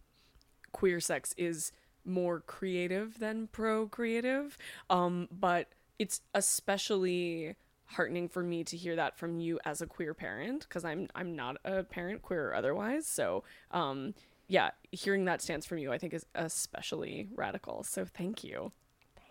queer 0.73 1.01
sex 1.01 1.35
is 1.37 1.73
more 2.09 2.41
creative 2.41 3.19
than 3.19 3.49
procreative, 3.49 4.57
um, 4.91 5.29
but 5.31 5.69
it's 5.99 6.21
especially 6.35 7.57
heartening 7.85 8.29
for 8.29 8.43
me 8.43 8.65
to 8.65 8.77
hear 8.77 8.97
that 8.97 9.17
from 9.17 9.41
you 9.41 9.59
as 9.65 9.81
a 9.81 9.87
queer 9.87 10.15
parent 10.15 10.67
because 10.69 10.85
I'm 10.85 11.09
I'm 11.15 11.35
not 11.37 11.57
a 11.65 11.85
parent, 11.85 12.23
queer 12.23 12.51
or 12.51 12.55
otherwise. 12.55 13.07
So, 13.07 13.45
um, 13.71 14.15
yeah, 14.49 14.71
hearing 14.91 15.25
that 15.27 15.43
stance 15.43 15.67
from 15.67 15.79
you, 15.79 15.93
I 15.93 15.99
think, 15.99 16.15
is 16.15 16.27
especially 16.35 17.29
radical. 17.35 17.85
So, 17.85 18.05
thank 18.05 18.43
you. 18.43 18.73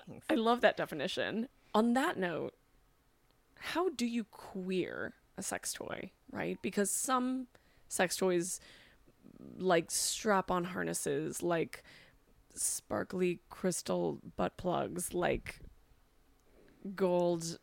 Thanks. 0.08 0.26
I 0.30 0.36
love 0.36 0.62
that 0.62 0.78
definition. 0.78 1.48
On 1.74 1.94
that 1.94 2.18
note, 2.18 2.54
how 3.56 3.90
do 3.90 4.06
you 4.06 4.24
queer? 4.26 5.14
a 5.38 5.44
sex 5.44 5.72
toy, 5.72 6.12
right? 6.32 6.58
Because 6.62 6.90
some 6.92 7.48
sex 7.88 8.18
toys 8.18 8.60
like 9.58 9.92
strap 9.92 10.50
on 10.50 10.64
harnesses, 10.64 11.44
like 11.44 11.84
sparkly 12.58 13.40
crystal 13.50 14.20
butt 14.36 14.58
plugs, 14.58 15.14
like 15.14 15.60
gold 16.96 17.60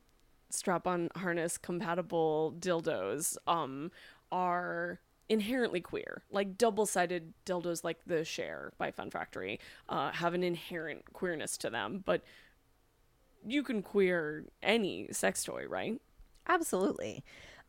strap 0.51 0.87
on 0.87 1.09
harness 1.17 1.59
compatible 1.59 2.55
dildos 2.61 3.37
um 3.47 3.91
are 4.31 5.01
inherently 5.29 5.81
queer. 5.81 6.23
Like 6.31 6.59
double 6.59 6.87
sided 6.87 7.33
dildos 7.47 7.83
like 7.85 7.99
the 8.07 8.25
Share 8.25 8.73
by 8.79 8.91
Fun 8.91 9.11
Factory 9.11 9.59
uh, 9.89 10.13
have 10.13 10.35
an 10.35 10.43
inherent 10.43 11.13
queerness 11.13 11.57
to 11.59 11.71
them, 11.71 12.03
but 12.05 12.23
you 13.47 13.63
can 13.63 13.83
queer 13.83 14.47
any 14.63 15.09
sex 15.13 15.45
toy, 15.45 15.67
right? 15.69 16.01
Absolutely. 16.47 17.25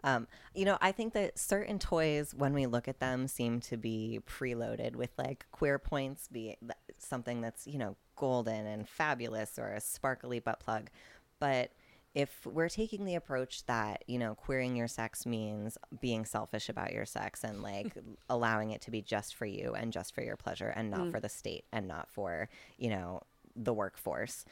Um, 0.05 0.27
you 0.53 0.65
know, 0.65 0.77
I 0.81 0.91
think 0.91 1.13
that 1.13 1.37
certain 1.39 1.79
toys, 1.79 2.35
when 2.37 2.53
we 2.53 2.67
look 2.67 2.87
at 2.87 2.99
them, 2.99 3.27
seem 3.27 3.59
to 3.61 3.75
be 3.75 4.19
preloaded 4.29 4.95
with 4.95 5.09
like 5.17 5.47
queer 5.51 5.79
points, 5.79 6.27
be 6.27 6.55
something 6.99 7.41
that's, 7.41 7.65
you 7.65 7.79
know, 7.79 7.95
golden 8.15 8.67
and 8.67 8.87
fabulous 8.87 9.57
or 9.57 9.73
a 9.73 9.81
sparkly 9.81 10.39
butt 10.39 10.59
plug. 10.59 10.91
But 11.39 11.71
if 12.13 12.45
we're 12.45 12.69
taking 12.69 13.05
the 13.05 13.15
approach 13.15 13.65
that, 13.65 14.03
you 14.07 14.19
know, 14.19 14.35
queering 14.35 14.75
your 14.75 14.87
sex 14.87 15.25
means 15.25 15.75
being 15.99 16.23
selfish 16.23 16.69
about 16.69 16.93
your 16.93 17.05
sex 17.05 17.43
and 17.43 17.63
like 17.63 17.97
allowing 18.29 18.69
it 18.71 18.81
to 18.81 18.91
be 18.91 19.01
just 19.01 19.33
for 19.33 19.47
you 19.47 19.73
and 19.73 19.91
just 19.91 20.13
for 20.13 20.21
your 20.21 20.37
pleasure 20.37 20.69
and 20.69 20.91
not 20.91 21.09
for 21.11 21.19
the 21.19 21.29
state 21.29 21.65
and 21.73 21.87
not 21.87 22.07
for, 22.09 22.47
you 22.77 22.91
know, 22.91 23.21
the 23.55 23.73
workforce. 23.73 24.45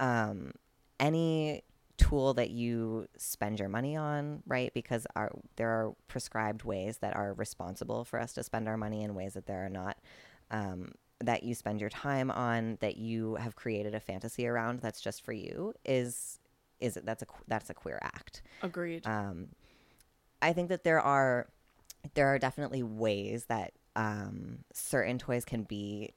Um, 0.00 0.52
any 0.98 1.62
tool 1.96 2.34
that 2.34 2.50
you 2.50 3.06
spend 3.16 3.58
your 3.58 3.68
money 3.68 3.96
on, 3.96 4.42
right? 4.46 4.72
Because 4.74 5.06
our, 5.14 5.32
there 5.56 5.68
are 5.68 5.94
prescribed 6.08 6.64
ways 6.64 6.98
that 6.98 7.14
are 7.16 7.34
responsible 7.34 8.04
for 8.04 8.20
us 8.20 8.32
to 8.34 8.42
spend 8.42 8.68
our 8.68 8.76
money 8.76 9.04
and 9.04 9.14
ways 9.14 9.34
that 9.34 9.46
there 9.46 9.64
are 9.64 9.70
not. 9.70 9.96
Um, 10.50 10.92
that 11.20 11.42
you 11.42 11.54
spend 11.54 11.80
your 11.80 11.90
time 11.90 12.30
on, 12.30 12.76
that 12.80 12.96
you 12.96 13.36
have 13.36 13.56
created 13.56 13.94
a 13.94 14.00
fantasy 14.00 14.46
around 14.46 14.80
that's 14.80 15.00
just 15.00 15.24
for 15.24 15.32
you, 15.32 15.72
is 15.84 16.38
is 16.80 16.98
that's 17.04 17.22
a 17.22 17.26
that's 17.46 17.70
a 17.70 17.74
queer 17.74 17.98
act. 18.02 18.42
Agreed. 18.62 19.06
Um, 19.06 19.48
I 20.42 20.52
think 20.52 20.68
that 20.68 20.84
there 20.84 21.00
are 21.00 21.46
there 22.14 22.26
are 22.26 22.38
definitely 22.38 22.82
ways 22.82 23.46
that 23.46 23.72
um, 23.96 24.58
certain 24.72 25.18
toys 25.18 25.44
can 25.44 25.62
be 25.62 26.12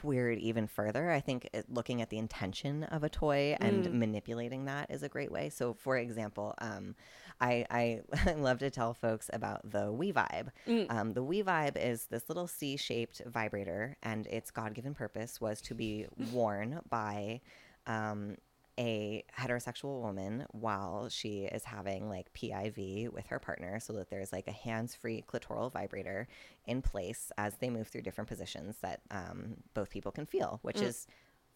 queered 0.00 0.38
even 0.38 0.66
further. 0.66 1.10
I 1.10 1.20
think 1.20 1.48
it, 1.52 1.66
looking 1.68 2.02
at 2.02 2.10
the 2.10 2.18
intention 2.18 2.84
of 2.84 3.02
a 3.02 3.08
toy 3.08 3.56
and 3.60 3.92
manipulating 3.98 4.66
that 4.66 4.90
is 4.90 5.02
a 5.02 5.08
great 5.08 5.32
way. 5.32 5.50
So, 5.50 5.74
for 5.74 5.96
example, 5.96 6.54
um, 6.58 6.94
I, 7.40 7.66
I 7.70 8.34
love 8.36 8.58
to 8.60 8.70
tell 8.70 8.94
folks 8.94 9.30
about 9.32 9.70
the 9.70 9.92
We 9.92 10.12
Vibe. 10.12 10.48
Um, 10.90 11.12
the 11.12 11.22
We 11.22 11.42
Vibe 11.42 11.76
is 11.76 12.06
this 12.06 12.28
little 12.28 12.46
C 12.46 12.76
shaped 12.76 13.22
vibrator, 13.26 13.96
and 14.02 14.26
its 14.26 14.50
God 14.50 14.74
given 14.74 14.94
purpose 14.94 15.40
was 15.40 15.60
to 15.62 15.74
be 15.74 16.06
worn 16.32 16.80
by. 16.88 17.40
Um, 17.86 18.36
a 18.78 19.24
heterosexual 19.36 20.00
woman 20.00 20.46
while 20.52 21.08
she 21.08 21.44
is 21.44 21.64
having 21.64 22.08
like 22.08 22.32
PIV 22.32 23.12
with 23.12 23.26
her 23.26 23.40
partner 23.40 23.80
so 23.80 23.92
that 23.94 24.08
there's 24.08 24.32
like 24.32 24.46
a 24.46 24.52
hands 24.52 24.94
free 24.94 25.24
clitoral 25.26 25.72
vibrator 25.72 26.28
in 26.66 26.80
place 26.80 27.32
as 27.36 27.56
they 27.56 27.68
move 27.68 27.88
through 27.88 28.02
different 28.02 28.28
positions 28.28 28.76
that 28.80 29.00
um, 29.10 29.56
both 29.74 29.90
people 29.90 30.12
can 30.12 30.26
feel, 30.26 30.60
which 30.62 30.80
is 30.80 31.06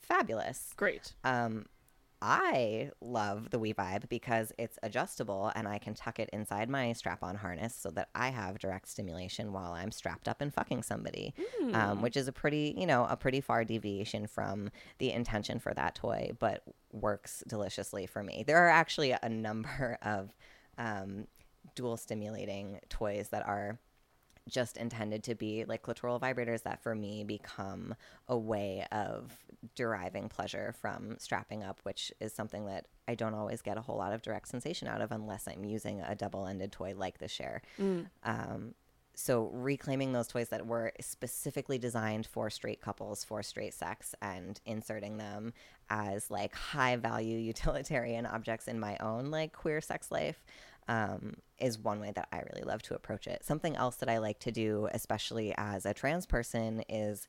fabulous. 0.01 0.73
Great. 0.77 1.15
Um, 1.23 1.67
I 2.25 2.93
love 3.01 3.51
the 3.51 3.59
We 3.59 3.75
Vibe 3.75 4.09
because 4.09 4.53
it's 4.57 4.79
adjustable 4.85 5.51
and 5.57 5.67
I 5.67 5.79
can 5.79 5.95
tuck 5.95 6.21
it 6.21 6.31
inside 6.33 6.71
my 6.71 6.93
strap 6.93 7.25
on 7.25 7.35
harness 7.35 7.75
so 7.75 7.91
that 7.91 8.11
I 8.15 8.29
have 8.29 8.61
direct 8.61 8.89
stimulation 8.89 9.53
while 9.53 9.73
I'm 9.73 9.91
strapped 9.91 10.29
up 10.29 10.41
and 10.41 10.55
fucking 10.55 10.85
somebody, 10.85 11.35
um, 11.73 12.01
which 12.01 12.17
is 12.17 12.29
a 12.29 12.33
pretty, 12.33 12.77
you 12.79 12.87
know, 12.87 13.07
a 13.11 13.17
pretty 13.17 13.41
far 13.41 13.65
deviation 13.65 14.29
from 14.29 14.71
the 14.99 15.11
intention 15.11 15.59
for 15.59 15.75
that 15.75 15.97
toy, 15.97 16.31
but 16.39 16.63
works 16.93 17.43
deliciously 17.49 18.07
for 18.07 18.23
me. 18.23 18.45
There 18.47 18.65
are 18.65 18.71
actually 18.71 19.17
a 19.21 19.29
number 19.29 19.99
of 20.03 20.33
um, 20.79 21.27
dual 21.75 21.97
stimulating 21.97 22.79
toys 22.89 23.31
that 23.31 23.45
are 23.49 23.81
just 24.49 24.77
intended 24.77 25.23
to 25.25 25.35
be 25.35 25.65
like 25.65 25.83
clitoral 25.83 26.21
vibrators 26.21 26.63
that 26.65 26.83
for 26.83 26.95
me 26.95 27.25
become 27.25 27.95
a 28.29 28.37
way 28.37 28.87
of 28.91 29.37
deriving 29.77 30.29
pleasure 30.29 30.75
from 30.81 31.17
strapping 31.19 31.63
up, 31.63 31.79
which 31.85 32.13
is 32.21 32.33
something 32.33 32.67
that 32.67 32.87
I 33.07 33.15
don't 33.15 33.35
always 33.35 33.63
get 33.63 33.79
a 33.79 33.81
whole 33.81 33.99
lot 33.99 34.13
of 34.13 34.23
direct 34.23 34.49
sensation 34.49 34.89
out 34.89 35.01
of 35.01 35.13
unless 35.13 35.47
I'm 35.47 35.65
using 35.65 36.01
a 36.01 36.15
double 36.15 36.47
ended 36.47 36.73
toy 36.73 36.95
like 36.97 37.19
the 37.19 37.29
Share. 37.29 37.63
Um, 38.25 38.75
so 39.15 39.51
reclaiming 39.53 40.13
those 40.13 40.27
toys 40.27 40.49
that 40.49 40.67
were 40.67 40.93
specifically 41.01 41.79
designed 41.79 42.27
for 42.27 42.49
straight 42.49 42.81
couples 42.81 43.25
for 43.25 43.43
straight 43.43 43.75
sex 43.75 44.15
and 44.23 44.59
inserting 44.65 45.19
them 45.19 45.53
as 45.91 46.31
like 46.31 46.55
high 46.55 46.97
value 46.97 47.39
utilitarian 47.53 48.27
objects 48.27 48.69
in 48.69 48.81
my 48.81 48.97
own 48.99 49.27
like 49.31 49.53
queer 49.53 49.81
sex 49.81 50.11
life 50.11 50.43
um, 50.89 51.35
is 51.59 51.79
one 51.79 52.01
way 52.01 52.13
that 52.15 52.29
I 52.33 52.39
really 52.53 52.65
love 52.65 52.83
to 52.83 52.95
approach 52.95 53.27
it. 53.27 53.45
Something 53.45 53.77
else 53.77 53.97
that 53.97 54.09
I 54.09 54.19
like 54.19 54.39
to 54.41 54.53
do, 54.53 54.89
especially 54.93 55.55
as 55.57 55.87
a 55.87 55.95
trans 55.95 56.27
person, 56.27 56.83
is 56.89 57.27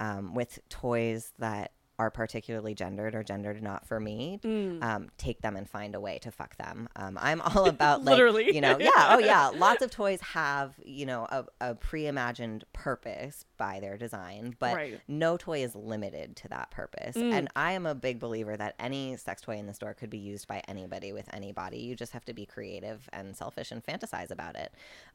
um, 0.00 0.34
with 0.34 0.58
toys 0.68 1.32
that 1.38 1.72
are 1.98 2.10
particularly 2.10 2.74
gendered 2.74 3.14
or 3.14 3.22
gendered 3.22 3.62
not 3.62 3.86
for 3.86 4.00
me, 4.00 4.40
um, 4.82 5.08
take 5.16 5.40
them 5.42 5.54
and 5.56 5.68
find 5.70 5.94
a 5.94 6.00
way 6.00 6.18
to 6.18 6.30
fuck 6.32 6.56
them. 6.56 6.88
Um, 6.96 7.16
I'm 7.20 7.40
all 7.40 7.68
about 7.68 8.04
like, 8.04 8.12
Literally. 8.16 8.54
you 8.54 8.60
know, 8.60 8.76
yeah, 8.80 8.90
oh 9.10 9.18
yeah. 9.18 9.48
Lots 9.54 9.80
of 9.82 9.90
toys 9.92 10.20
have, 10.20 10.74
you 10.84 11.06
know, 11.06 11.26
a, 11.30 11.44
a 11.60 11.74
pre-imagined 11.76 12.64
purpose 12.72 13.44
by 13.56 13.78
their 13.78 13.96
design, 13.96 14.56
but 14.58 14.74
Right. 14.74 15.00
no 15.06 15.36
toy 15.36 15.62
is 15.62 15.76
limited 15.76 16.34
to 16.36 16.48
that 16.48 16.70
purpose. 16.72 17.14
And 17.16 17.48
I 17.54 17.72
am 17.72 17.86
a 17.86 17.94
big 17.94 18.18
believer 18.18 18.56
that 18.56 18.74
any 18.80 19.16
sex 19.16 19.42
toy 19.42 19.56
in 19.56 19.66
the 19.66 19.74
store 19.74 19.94
could 19.94 20.10
be 20.10 20.18
used 20.18 20.48
by 20.48 20.62
anybody 20.66 21.12
with 21.12 21.28
any 21.32 21.52
body. 21.52 21.78
You 21.78 21.94
just 21.94 22.12
have 22.12 22.24
to 22.24 22.34
be 22.34 22.44
creative 22.44 23.08
and 23.12 23.36
selfish 23.36 23.70
and 23.70 23.84
fantasize 23.84 24.30
about 24.32 24.56
it. 24.56 24.72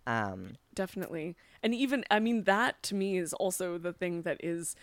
Um, 0.07 0.53
Definitely. 0.75 1.35
And 1.61 1.75
even, 1.75 2.05
I 2.09 2.19
mean, 2.19 2.43
that 2.45 2.81
to 2.83 2.95
me 2.95 3.17
is 3.17 3.33
also 3.33 3.77
the 3.77 3.91
thing 3.91 4.21
that 4.21 4.37
is 4.41 4.77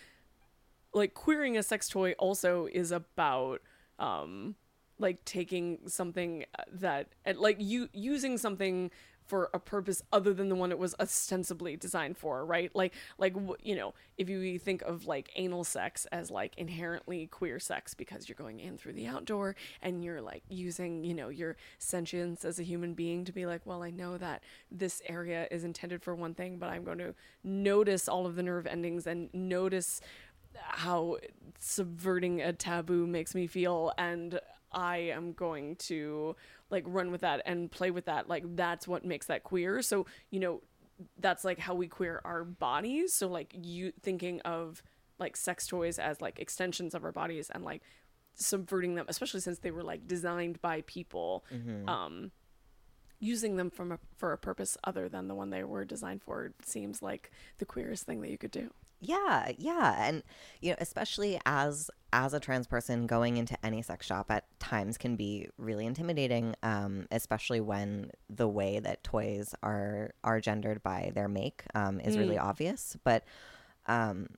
like 0.97 1.15
queering 1.15 1.57
a 1.57 1.62
sex 1.62 1.88
toy 1.88 2.12
also 2.12 2.67
is 2.73 2.91
about, 2.91 3.61
um, 3.99 4.57
like 4.99 5.25
taking 5.25 5.79
something 5.87 6.45
that, 6.73 7.09
like 7.37 7.57
you 7.61 7.88
using 7.93 8.38
something 8.38 8.91
for 9.26 9.50
a 9.53 9.59
purpose 9.59 10.03
other 10.12 10.33
than 10.33 10.49
the 10.49 10.55
one 10.55 10.71
it 10.71 10.79
was 10.79 10.95
ostensibly 11.00 11.76
designed 11.76 12.17
for, 12.17 12.47
right? 12.47 12.75
Like, 12.75 12.95
like 13.19 13.35
you 13.62 13.75
know, 13.75 13.93
if 14.17 14.29
you 14.29 14.59
think 14.59 14.83
of 14.83 15.07
like 15.07 15.31
anal 15.35 15.65
sex 15.65 16.07
as 16.12 16.31
like 16.31 16.57
inherently 16.57 17.26
queer 17.26 17.59
sex 17.59 17.93
because 17.93 18.29
you're 18.29 18.37
going 18.37 18.61
in 18.61 18.79
through 18.79 18.93
the 18.93 19.07
outdoor 19.07 19.57
and 19.83 20.05
you're 20.05 20.21
like 20.21 20.45
using, 20.49 21.03
you 21.05 21.12
know, 21.12 21.29
your 21.29 21.57
sentience 21.79 22.45
as 22.45 22.59
a 22.61 22.62
human 22.62 22.95
being 22.95 23.25
to 23.25 23.33
be 23.33 23.47
like, 23.47 23.62
well, 23.65 23.83
I 23.83 23.91
know 23.91 24.17
that 24.17 24.43
this 24.71 25.03
area 25.09 25.49
is 25.50 25.65
intended 25.65 26.03
for 26.03 26.15
one 26.15 26.35
thing, 26.35 26.59
but 26.59 26.71
I'm 26.71 26.85
going 26.85 26.99
to 26.99 27.15
notice 27.43 28.09
all 28.09 28.26
of 28.26 28.37
the 28.37 28.43
nerve 28.43 28.67
endings 28.67 29.07
and 29.07 29.29
notice 29.35 30.00
how 30.60 31.18
subverting 31.58 32.40
a 32.40 32.52
taboo 32.52 33.06
makes 33.06 33.34
me 33.34 33.46
feel 33.46 33.92
and 33.98 34.40
I 34.72 34.98
am 34.98 35.32
going 35.32 35.76
to 35.76 36.36
like 36.70 36.84
run 36.86 37.10
with 37.10 37.22
that 37.22 37.42
and 37.46 37.70
play 37.70 37.90
with 37.90 38.06
that. 38.06 38.28
Like 38.28 38.44
that's 38.56 38.86
what 38.86 39.04
makes 39.04 39.26
that 39.26 39.42
queer. 39.44 39.80
So, 39.82 40.06
you 40.30 40.40
know, 40.40 40.62
that's 41.18 41.44
like 41.44 41.58
how 41.58 41.75
we 41.75 41.88
queer 41.88 42.20
our 42.25 42.44
bodies. 42.44 43.12
So 43.12 43.28
like 43.28 43.54
you 43.54 43.92
thinking 44.02 44.40
of 44.42 44.82
like 45.18 45.36
sex 45.36 45.66
toys 45.66 45.98
as 45.98 46.20
like 46.20 46.38
extensions 46.38 46.94
of 46.94 47.04
our 47.04 47.12
bodies 47.12 47.50
and 47.50 47.64
like 47.64 47.82
subverting 48.34 48.96
them, 48.96 49.06
especially 49.08 49.40
since 49.40 49.60
they 49.60 49.70
were 49.70 49.82
like 49.82 50.06
designed 50.06 50.60
by 50.60 50.82
people, 50.82 51.44
um 51.88 52.30
using 53.18 53.56
them 53.56 53.70
from 53.70 53.92
a, 53.92 53.98
for 54.14 54.32
a 54.32 54.38
purpose 54.38 54.76
other 54.84 55.08
than 55.08 55.26
the 55.26 55.34
one 55.34 55.48
they 55.48 55.64
were 55.64 55.86
designed 55.86 56.22
for 56.22 56.52
seems 56.62 57.00
like 57.00 57.30
the 57.56 57.64
queerest 57.64 58.04
thing 58.04 58.20
that 58.20 58.30
you 58.30 58.36
could 58.36 58.50
do. 58.50 58.70
Yeah, 59.00 59.53
yeah, 59.59 60.09
and 60.09 60.23
you 60.61 60.71
know, 60.71 60.76
especially 60.81 61.38
as 61.45 61.91
as 62.12 62.33
a 62.33 62.41
trans 62.41 62.67
person 62.67 63.07
going 63.07 63.37
into 63.37 63.57
any 63.65 63.83
sex 63.83 64.07
shop 64.07 64.31
at 64.31 64.45
times 64.59 64.97
can 64.97 65.17
be 65.17 65.49
really 65.59 65.85
intimidating, 65.85 66.55
um, 66.62 67.07
especially 67.11 67.61
when 67.61 68.11
the 68.31 68.49
way 68.49 68.79
that 68.79 69.05
toys 69.05 69.55
are 69.62 70.15
are 70.25 70.41
gendered 70.41 70.83
by 70.83 71.12
their 71.15 71.29
make 71.29 71.65
um, 71.75 72.00
is 72.00 72.17
really 72.17 72.38
obvious. 72.38 72.97
But 73.05 73.25
um, 73.87 74.29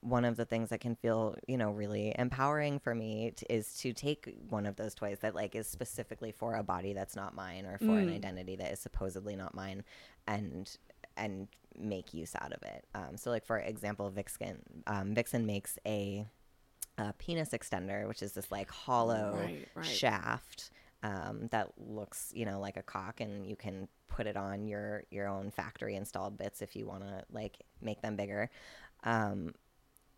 one 0.00 0.24
of 0.24 0.36
the 0.36 0.44
things 0.44 0.70
that 0.70 0.80
can 0.80 0.94
feel 0.94 1.36
you 1.46 1.58
know 1.58 1.70
really 1.70 2.14
empowering 2.18 2.78
for 2.78 2.94
me 2.94 3.32
t- 3.36 3.46
is 3.50 3.74
to 3.78 3.92
take 3.92 4.34
one 4.48 4.64
of 4.64 4.76
those 4.76 4.94
toys 4.94 5.18
that 5.20 5.34
like 5.34 5.54
is 5.54 5.66
specifically 5.66 6.32
for 6.32 6.54
a 6.54 6.62
body 6.62 6.92
that's 6.92 7.16
not 7.16 7.34
mine 7.34 7.66
or 7.66 7.78
for 7.78 7.98
an 7.98 8.08
identity 8.08 8.56
that 8.56 8.72
is 8.72 8.78
supposedly 8.78 9.36
not 9.36 9.54
mine 9.54 9.82
and 10.26 10.76
and 11.16 11.48
make 11.78 12.14
use 12.14 12.32
out 12.40 12.52
of 12.52 12.62
it 12.62 12.84
um, 12.94 13.16
so 13.16 13.30
like 13.30 13.44
for 13.44 13.58
example 13.58 14.08
vixen 14.10 14.62
um, 14.86 15.14
vixen 15.14 15.44
makes 15.46 15.78
a, 15.86 16.26
a 16.98 17.12
penis 17.14 17.50
extender 17.50 18.08
which 18.08 18.22
is 18.22 18.32
this 18.32 18.50
like 18.50 18.70
hollow 18.70 19.38
Right, 19.38 19.68
right. 19.74 19.84
shaft 19.84 20.70
um, 21.02 21.48
that 21.52 21.72
looks, 21.78 22.32
you 22.34 22.44
know, 22.44 22.58
like 22.58 22.76
a 22.76 22.82
cock, 22.82 23.20
and 23.20 23.46
you 23.46 23.54
can 23.54 23.88
put 24.08 24.26
it 24.26 24.36
on 24.36 24.66
your 24.66 25.04
your 25.10 25.28
own 25.28 25.50
factory 25.50 25.94
installed 25.94 26.38
bits 26.38 26.62
if 26.62 26.74
you 26.74 26.86
want 26.86 27.02
to 27.02 27.22
like 27.30 27.58
make 27.80 28.02
them 28.02 28.16
bigger. 28.16 28.50
Um, 29.04 29.54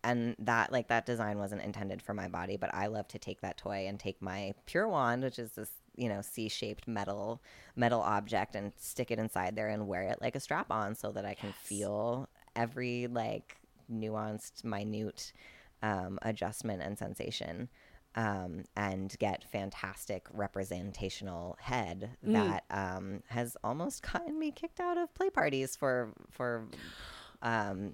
and 0.03 0.35
that 0.39 0.71
like 0.71 0.87
that 0.87 1.05
design 1.05 1.37
wasn't 1.37 1.61
intended 1.61 2.01
for 2.01 2.13
my 2.13 2.27
body, 2.27 2.57
but 2.57 2.73
I 2.73 2.87
love 2.87 3.07
to 3.09 3.19
take 3.19 3.41
that 3.41 3.57
toy 3.57 3.85
and 3.87 3.99
take 3.99 4.21
my 4.21 4.53
pure 4.65 4.87
wand, 4.87 5.23
which 5.23 5.37
is 5.37 5.51
this 5.51 5.69
you 5.95 6.09
know 6.09 6.21
c-shaped 6.21 6.87
metal 6.87 7.41
metal 7.75 8.01
object 8.01 8.55
and 8.55 8.71
stick 8.77 9.11
it 9.11 9.19
inside 9.19 9.55
there 9.55 9.67
and 9.67 9.87
wear 9.87 10.03
it 10.03 10.17
like 10.21 10.35
a 10.35 10.39
strap 10.39 10.71
on 10.71 10.95
so 10.95 11.11
that 11.11 11.25
i 11.25 11.33
can 11.33 11.53
feel 11.53 12.27
every 12.55 13.07
like 13.07 13.57
nuanced 13.91 14.63
minute 14.63 15.33
um, 15.81 16.19
adjustment 16.21 16.81
and 16.81 16.97
sensation 16.97 17.69
um, 18.15 18.65
and 18.75 19.15
get 19.19 19.43
fantastic 19.43 20.27
representational 20.33 21.55
head 21.59 22.17
that 22.23 22.63
um, 22.71 23.23
has 23.27 23.55
almost 23.63 24.01
gotten 24.11 24.37
me 24.37 24.51
kicked 24.51 24.79
out 24.79 24.97
of 24.97 25.13
play 25.13 25.29
parties 25.29 25.75
for 25.75 26.11
for 26.29 26.65
um, 27.41 27.93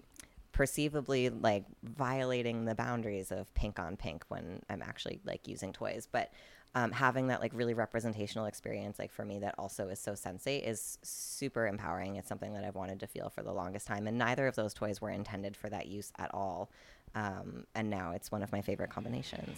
perceivably 0.56 1.30
like 1.30 1.66
violating 1.84 2.64
the 2.64 2.74
boundaries 2.74 3.30
of 3.30 3.54
pink 3.56 3.78
on 3.78 3.98
pink 3.98 4.24
when 4.30 4.62
I'm 4.70 4.82
actually 4.82 5.20
like 5.26 5.48
using 5.48 5.74
toys. 5.74 6.08
But 6.10 6.32
um, 6.76 6.92
having 6.92 7.28
that 7.28 7.40
like 7.40 7.54
really 7.54 7.74
representational 7.74 8.46
experience, 8.46 9.00
like 9.00 9.12
for 9.12 9.24
me, 9.24 9.40
that 9.40 9.56
also 9.58 9.88
is 9.88 10.00
so 10.00 10.12
sensate 10.12 10.68
is 10.68 11.00
super 11.04 11.66
empowering. 11.68 12.18
It's 12.18 12.28
something 12.28 12.54
that 12.54 12.66
I've 12.66 12.76
wanted 12.76 13.00
to 13.00 13.08
feel 13.08 13.30
for 13.30 13.42
the 13.42 13.54
longest 13.54 13.88
time. 13.88 14.08
And 14.08 14.18
neither 14.18 14.46
of 14.46 14.56
those 14.56 14.74
toys 14.74 15.00
were 15.00 15.10
intended 15.10 15.56
for 15.56 15.70
that 15.70 15.88
use 15.88 16.12
at 16.18 16.34
all. 16.34 16.70
Um, 17.16 17.66
and 17.76 17.90
now 17.90 18.12
it's 18.12 18.30
one 18.30 18.44
of 18.44 18.52
my 18.52 18.62
favorite 18.62 18.90
combinations. 18.90 19.58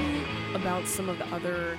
about 0.71 0.87
some 0.87 1.09
of 1.09 1.17
the 1.17 1.27
other 1.35 1.77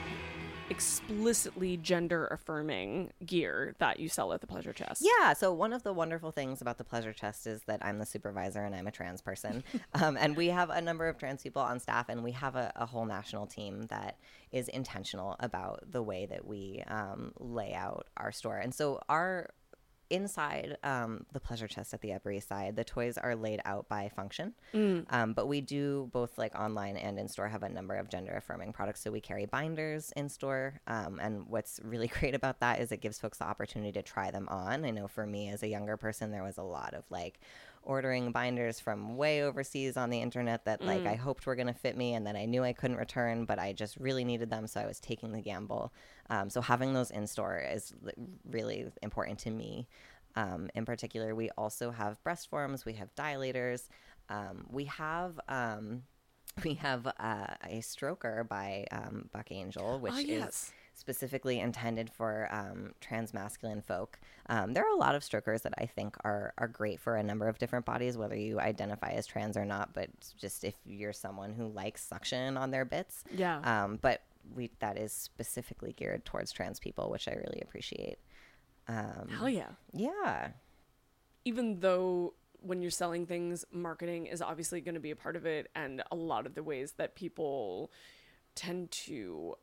explicitly 0.69 1.79
gender 1.79 2.27
affirming 2.27 3.11
gear 3.25 3.75
that 3.79 3.99
you 3.99 4.07
sell 4.07 4.35
at 4.35 4.43
the 4.43 4.47
pleasure 4.47 4.75
chest. 4.75 5.03
Yeah. 5.03 5.33
So 5.33 5.51
one 5.55 5.73
of 5.73 5.83
the 5.83 5.95
wonderful 5.95 6.31
things 6.31 6.61
about 6.61 6.77
the 6.77 6.85
pleasure 6.85 7.15
chest 7.15 7.47
is 7.47 7.63
that 7.63 7.83
I'm 7.83 7.99
the 7.99 8.05
supervisor 8.05 8.63
and 8.63 8.75
I'm 8.75 8.87
a 8.87 8.91
trans 8.91 9.23
person, 9.23 9.65
um, 9.95 10.19
and 10.19 10.37
we 10.37 10.49
have 10.49 10.69
a 10.69 10.83
number 10.83 11.09
of 11.09 11.17
trans 11.17 11.43
people 11.43 11.63
on 11.63 11.81
staff, 11.81 12.11
and 12.11 12.23
we 12.23 12.33
have 12.33 12.55
a, 12.55 12.71
a 12.77 12.85
whole 12.85 13.07
national 13.07 13.47
team 13.47 13.87
that 13.89 14.19
is 14.51 14.69
intentional 14.69 15.37
about 15.41 15.91
the 15.91 16.03
way 16.03 16.27
that 16.27 16.47
we 16.47 16.85
um, 16.87 17.33
lay 17.41 17.73
out 17.73 18.09
our 18.19 18.31
store. 18.31 18.59
And 18.59 18.75
so 18.75 19.01
our 19.09 19.49
inside 20.13 20.77
um, 20.85 21.25
the 21.33 21.41
pleasure 21.41 21.67
chest 21.67 21.95
at 21.95 22.01
the 22.03 22.13
Upper 22.13 22.31
East 22.31 22.49
Side, 22.49 22.77
the 22.77 22.85
toys 22.85 23.17
are 23.19 23.35
laid 23.35 23.61
out 23.65 23.89
by 23.89 24.11
function. 24.15 24.53
Um, 25.11 25.33
but 25.33 25.49
we 25.49 25.61
do 25.61 26.11
both 26.13 26.37
like 26.39 26.55
online 26.55 26.97
and 26.97 27.19
in 27.19 27.29
store 27.29 27.49
have 27.49 27.63
a 27.63 27.69
number 27.69 27.97
of 27.97 28.09
gender 28.09 28.33
affirming 28.33 28.73
products. 28.73 29.03
So 29.03 29.11
we 29.11 29.21
carry 29.21 29.47
binders 29.47 30.13
in 30.15 30.29
store. 30.29 30.81
Um, 30.87 31.19
and 31.21 31.47
what's 31.49 31.81
really 31.83 32.09
great 32.21 32.35
about 32.35 32.61
that 32.61 32.81
is 32.81 32.93
it 32.93 33.01
gives 33.01 33.19
folks 33.19 33.39
the 33.39 33.45
opportunity 33.45 33.93
to 33.93 34.03
try 34.03 34.31
them 34.31 34.49
on. 34.49 34.85
I 34.85 34.91
know 34.91 35.09
for 35.09 35.27
me 35.27 35.49
as 35.49 35.63
a 35.63 35.69
younger 35.69 35.97
person, 35.97 36.31
there 36.31 36.45
was 36.45 36.59
a 36.59 36.63
lot 36.63 36.95
of 36.95 37.05
like, 37.11 37.41
ordering 37.85 38.33
binders 38.33 38.81
from 38.81 39.17
way 39.17 39.43
overseas 39.43 39.97
on 39.97 40.11
the 40.11 40.21
internet 40.21 40.65
that 40.65 40.83
like 40.83 41.07
I 41.07 41.15
hoped 41.15 41.47
were 41.47 41.55
going 41.55 41.67
to 41.67 41.75
fit 41.75 41.97
me 41.97 42.15
and 42.15 42.27
that 42.27 42.37
I 42.37 42.45
knew 42.45 42.63
I 42.63 42.73
couldn't 42.73 42.97
return, 42.97 43.45
but 43.45 43.59
I 43.59 43.73
just 43.73 43.97
really 43.97 44.25
needed 44.25 44.51
them, 44.51 44.67
so 44.67 44.81
I 44.81 44.87
was 44.87 45.01
taking 45.01 45.33
the 45.33 45.41
gamble. 45.41 45.93
Um, 46.31 46.51
so 46.51 46.61
having 46.61 46.93
those 46.93 47.11
in 47.11 47.27
store 47.27 47.59
is 47.59 47.93
really 48.49 48.87
important 49.03 49.39
to 49.41 49.51
me. 49.51 49.89
Um, 50.35 50.71
in 50.75 50.85
particular, 50.85 51.35
we 51.35 51.51
also 51.59 51.91
have 51.91 52.23
breast 52.23 52.49
forms, 52.49 52.85
we 52.85 52.95
have 52.95 53.15
dilators, 53.15 53.89
um, 54.29 54.67
we 54.71 54.85
have. 54.87 55.39
Um, 55.49 56.03
we 56.65 56.75
have 56.75 57.07
uh, 57.07 57.47
a 57.65 57.79
stroker 57.81 58.47
by 58.47 58.85
um, 58.93 59.31
Buck 59.33 59.51
Angel, 59.51 59.99
which 59.99 60.13
is 60.13 60.25
yes. 60.25 60.73
Specifically 60.95 61.59
intended 61.61 62.11
for 62.11 62.49
um, 62.51 62.93
trans 63.01 63.33
masculine 63.33 63.81
folk. 63.81 64.19
Um, 64.49 64.75
there 64.75 64.85
are 64.85 64.95
a 64.95 64.99
lot 64.99 65.15
of 65.15 65.25
strokers 65.25 65.63
that 65.63 65.75
I 65.79 65.87
think 65.87 66.17
are 66.25 66.53
are 66.59 66.69
great 66.69 67.01
for 67.01 67.17
a 67.17 67.23
number 67.23 67.49
of 67.49 67.59
different 67.59 67.85
bodies, 67.87 68.17
whether 68.19 68.37
you 68.37 68.61
identify 68.61 69.11
as 69.13 69.27
trans 69.27 69.57
or 69.57 69.65
not. 69.65 69.95
But 69.95 70.11
just 70.39 70.65
if 70.65 70.75
you're 70.85 71.13
someone 71.13 71.53
who 71.53 71.69
likes 71.69 72.03
suction 72.05 72.57
on 72.57 72.71
their 72.71 72.85
bits, 72.85 73.25
Yeah. 73.35 73.59
Um, 73.61 73.99
but 74.01 74.23
we 74.55 74.71
that 74.81 74.99
is 74.99 75.13
specifically 75.13 75.93
geared 75.93 76.25
towards 76.25 76.53
trans 76.53 76.79
people, 76.81 77.11
which 77.11 77.29
I 77.29 77.33
really 77.33 77.61
appreciate. 77.63 78.19
Um, 78.89 79.29
Hell 79.31 79.49
yeah. 79.49 79.71
yeah, 79.93 80.49
even 81.45 81.81
though 81.81 82.35
when 82.61 82.83
you're 82.83 82.91
selling 82.91 83.27
things, 83.27 83.65
marketing 83.73 84.27
is 84.27 84.41
obviously 84.43 84.81
going 84.81 84.95
to 84.95 85.01
be 85.01 85.11
a 85.11 85.17
part 85.17 85.37
of 85.37 85.47
it, 85.47 85.69
and 85.75 86.03
a 86.11 86.17
lot 86.17 86.47
of 86.47 86.55
the 86.55 86.63
ways 86.63 86.93
that 86.99 87.15
people 87.15 87.91
tend 88.55 88.91
to 88.91 89.55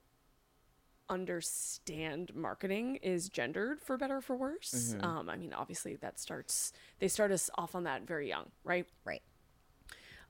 understand 1.10 2.32
marketing 2.36 2.98
is 2.98 3.30
gendered 3.30 3.82
for 3.82 3.98
better 3.98 4.18
or 4.18 4.22
for 4.22 4.36
worse. 4.36 4.96
Um, 5.02 5.30
I 5.30 5.36
mean, 5.38 5.54
obviously 5.54 5.96
that 5.98 6.20
starts 6.20 6.72
they 7.00 7.08
start 7.08 7.32
us 7.32 7.50
off 7.56 7.76
on 7.76 7.84
that 7.84 8.06
very 8.08 8.28
young, 8.28 8.46
right? 8.64 8.86
right. 9.06 9.22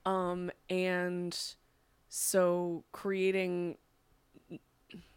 Um, 0.05 0.49
and 0.69 1.37
so 2.07 2.83
creating 2.91 3.77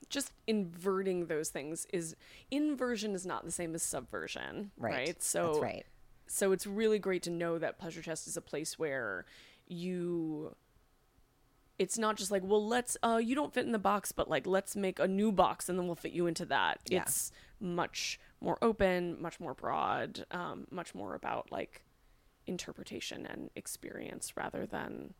just 0.09 0.33
inverting 0.46 1.27
those 1.27 1.48
things 1.48 1.87
is 1.92 2.14
inversion 2.51 3.14
is 3.14 3.25
not 3.25 3.44
the 3.44 3.51
same 3.51 3.75
as 3.75 3.83
subversion, 3.83 4.70
Right. 4.77 4.92
right? 4.94 5.22
So 5.22 5.46
That's 5.46 5.59
right. 5.61 5.87
so 6.27 6.53
it's 6.53 6.66
really 6.66 6.98
great 6.98 7.22
to 7.22 7.31
know 7.31 7.59
that 7.59 7.79
pleasure 7.79 8.03
chest 8.03 8.27
is 8.27 8.37
a 8.37 8.42
place 8.42 8.79
where 8.79 9.25
you 9.66 10.55
it's 11.78 11.98
not 11.98 12.16
just 12.16 12.30
like 12.30 12.42
well 12.44 12.66
let's 12.66 12.96
uh 13.02 13.20
you 13.22 13.35
don't 13.35 13.52
fit 13.54 13.64
in 13.66 13.72
the 13.72 13.78
box 13.78 14.12
but 14.12 14.28
like 14.28 14.46
let's 14.46 14.76
make 14.76 14.98
a 14.98 15.08
new 15.08 15.32
box 15.32 15.68
and 15.68 15.78
then 15.78 15.87
we'll 15.87 15.96
fit 15.96 16.12
you 16.12 16.26
into 16.26 16.44
that 16.44 16.80
Yeah. 16.88 17.02
it's 17.02 17.32
much 17.61 18.20
more 18.40 18.58
open 18.62 19.20
much 19.20 19.40
more 19.40 19.54
broad 19.54 20.24
um 20.30 20.66
much 20.70 20.94
more 20.94 21.14
about 21.14 21.50
like 21.50 21.82
interpretation 22.46 23.24
and 23.26 23.50
experience 23.56 24.37
rather 24.37 24.66
than 24.66 25.14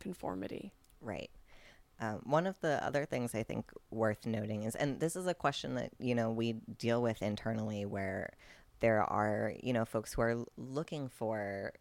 conformity 0.00 0.72
Right. 1.00 1.30
Um, 2.00 2.20
one 2.24 2.46
of 2.46 2.58
the 2.60 2.82
other 2.84 3.04
things 3.04 3.34
I 3.34 3.42
think 3.42 3.70
worth 3.90 4.24
noting 4.26 4.62
is, 4.64 4.74
and 4.74 5.00
this 5.00 5.16
is 5.16 5.26
a 5.26 5.34
question 5.34 5.74
that 5.74 5.90
you 5.98 6.14
know 6.14 6.30
we 6.30 6.54
deal 6.78 7.02
with 7.02 7.20
internally, 7.22 7.84
where 7.84 8.32
there 8.80 9.02
are 9.02 9.52
you 9.62 9.72
know 9.74 9.84
folks 9.84 10.14
who 10.14 10.22
are 10.22 10.44
looking 10.56 11.08
for 11.08 11.72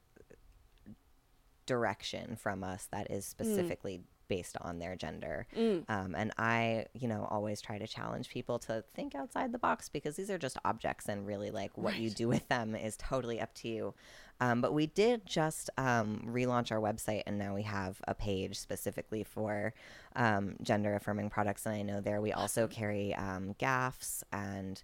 direction 1.65 2.35
from 2.35 2.63
us 2.63 2.87
that 2.91 3.09
is 3.11 3.25
specifically 3.25 4.01
based 4.27 4.57
on 4.61 4.79
their 4.79 4.95
gender. 4.95 5.45
Um, 5.89 6.15
and 6.15 6.31
I, 6.37 6.85
you 6.93 7.07
know, 7.07 7.27
always 7.29 7.61
try 7.61 7.77
to 7.77 7.85
challenge 7.85 8.29
people 8.29 8.57
to 8.59 8.83
think 8.95 9.15
outside 9.15 9.51
the 9.51 9.59
box 9.59 9.89
because 9.89 10.15
these 10.15 10.31
are 10.31 10.37
just 10.37 10.57
objects 10.65 11.07
and 11.09 11.27
really 11.27 11.51
like 11.51 11.77
what 11.77 11.97
you 11.97 12.09
do 12.09 12.27
with 12.27 12.47
them 12.47 12.75
is 12.75 12.97
totally 12.97 13.39
up 13.39 13.53
to 13.55 13.67
you. 13.67 13.93
Um, 14.39 14.61
but 14.61 14.73
we 14.73 14.87
did 14.87 15.25
just 15.25 15.69
um, 15.77 16.23
relaunch 16.27 16.71
our 16.71 16.79
website 16.79 17.23
and 17.27 17.37
now 17.37 17.53
we 17.53 17.63
have 17.63 18.01
a 18.07 18.15
page 18.15 18.57
specifically 18.57 19.23
for 19.23 19.73
um, 20.15 20.55
gender 20.61 20.95
affirming 20.95 21.29
products. 21.29 21.65
And 21.65 21.75
I 21.75 21.81
know 21.81 22.01
there 22.01 22.21
we 22.21 22.33
also 22.33 22.67
carry 22.67 23.13
um, 23.15 23.55
gaffs 23.57 24.23
and 24.31 24.81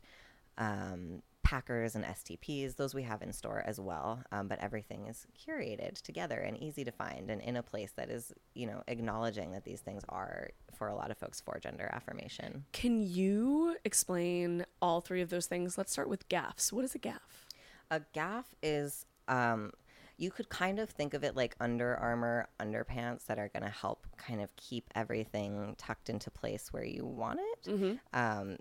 um, 0.57 1.23
packers 1.49 1.95
and 1.95 2.05
STPs. 2.05 2.75
Those 2.75 2.93
we 2.93 3.01
have 3.03 3.23
in 3.23 3.33
store 3.33 3.63
as 3.65 3.79
well. 3.79 4.21
Um, 4.31 4.47
but 4.47 4.59
everything 4.59 5.07
is 5.07 5.25
curated 5.35 5.99
together 6.01 6.37
and 6.37 6.55
easy 6.55 6.83
to 6.83 6.91
find 6.91 7.31
and 7.31 7.41
in 7.41 7.55
a 7.55 7.63
place 7.63 7.91
that 7.95 8.11
is, 8.11 8.31
you 8.53 8.67
know, 8.67 8.83
acknowledging 8.87 9.51
that 9.53 9.63
these 9.63 9.79
things 9.81 10.03
are 10.09 10.49
for 10.77 10.87
a 10.89 10.95
lot 10.95 11.09
of 11.09 11.17
folks 11.17 11.41
for 11.41 11.59
gender 11.59 11.89
affirmation. 11.91 12.65
can 12.71 13.01
you 13.01 13.75
explain 13.83 14.63
all 14.79 15.01
three 15.01 15.21
of 15.21 15.29
those 15.29 15.47
things 15.47 15.77
let's 15.77 15.91
start 15.91 16.07
with 16.07 16.29
gaffs 16.29 16.71
what 16.71 16.85
is 16.85 16.93
a 16.95 16.99
gaff 16.99 17.47
A 17.91 18.01
gaff 18.13 18.53
is 18.61 19.05
um, 19.27 19.71
you 20.17 20.29
could 20.31 20.49
kind 20.49 20.77
of 20.79 20.89
think 20.89 21.13
of 21.13 21.23
it 21.23 21.35
like 21.35 21.55
Under 21.59 21.95
Armour 21.97 22.47
underpants 22.59 23.25
that 23.25 23.39
are 23.39 23.49
going 23.49 23.63
to 23.63 23.69
help 23.69 24.05
kind 24.17 24.41
of 24.41 24.55
keep 24.55 24.85
everything 24.95 25.75
tucked 25.77 26.09
into 26.09 26.29
place 26.29 26.71
where 26.71 26.85
you 26.85 27.05
want 27.05 27.39
it. 27.41 27.69
Um, 28.13 28.57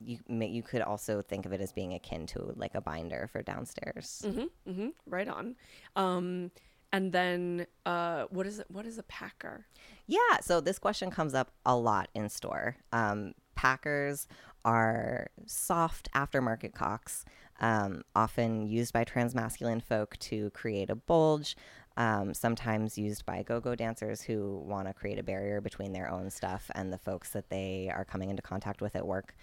you 0.00 0.18
may, 0.28 0.46
you 0.46 0.62
could 0.62 0.82
also 0.82 1.22
think 1.22 1.46
of 1.46 1.52
it 1.52 1.60
as 1.60 1.72
being 1.72 1.94
akin 1.94 2.26
to 2.28 2.52
like 2.56 2.74
a 2.74 2.80
binder 2.80 3.28
for 3.30 3.42
downstairs. 3.42 4.22
Mm-hmm, 4.24 4.88
right 5.06 5.28
on. 5.28 5.56
Um, 5.96 6.50
and 6.92 7.12
then 7.12 7.66
uh, 7.84 8.24
what 8.30 8.46
is 8.46 8.60
it? 8.60 8.66
What 8.70 8.86
is 8.86 8.98
a 8.98 9.02
packer? 9.04 9.66
Yeah, 10.06 10.38
so 10.40 10.60
this 10.60 10.78
question 10.78 11.10
comes 11.10 11.34
up 11.34 11.50
a 11.66 11.76
lot 11.76 12.08
in 12.14 12.28
store. 12.28 12.76
Um, 12.92 13.34
packers 13.54 14.26
are 14.64 15.28
soft 15.46 16.08
aftermarket 16.14 16.74
cocks, 16.74 17.24
um, 17.60 18.02
often 18.14 18.66
used 18.66 18.92
by 18.92 19.04
transmasculine 19.04 19.82
folk 19.82 20.16
to 20.18 20.50
create 20.50 20.90
a 20.90 20.94
bulge. 20.94 21.56
Um, 21.96 22.32
sometimes 22.32 22.96
used 22.96 23.26
by 23.26 23.42
go-go 23.42 23.74
dancers 23.74 24.22
who 24.22 24.62
want 24.64 24.86
to 24.86 24.94
create 24.94 25.18
a 25.18 25.22
barrier 25.24 25.60
between 25.60 25.92
their 25.92 26.08
own 26.08 26.30
stuff 26.30 26.70
and 26.76 26.92
the 26.92 26.98
folks 26.98 27.30
that 27.30 27.50
they 27.50 27.90
are 27.92 28.04
coming 28.04 28.30
into 28.30 28.40
contact 28.40 28.80
with 28.80 28.94
at 28.94 29.04
work. 29.04 29.34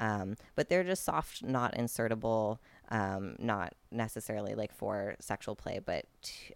Um, 0.00 0.36
but 0.54 0.68
they're 0.68 0.84
just 0.84 1.04
soft, 1.04 1.42
not 1.42 1.74
insertable, 1.74 2.58
um, 2.90 3.36
not 3.38 3.74
necessarily 3.90 4.54
like 4.54 4.72
for 4.72 5.16
sexual 5.20 5.54
play, 5.54 5.80
but 5.84 6.04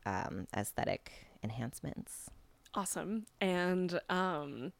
um, 0.04 0.46
aesthetic 0.56 1.12
enhancements. 1.42 2.30
Awesome. 2.74 3.26
And 3.40 4.00
um, 4.08 4.72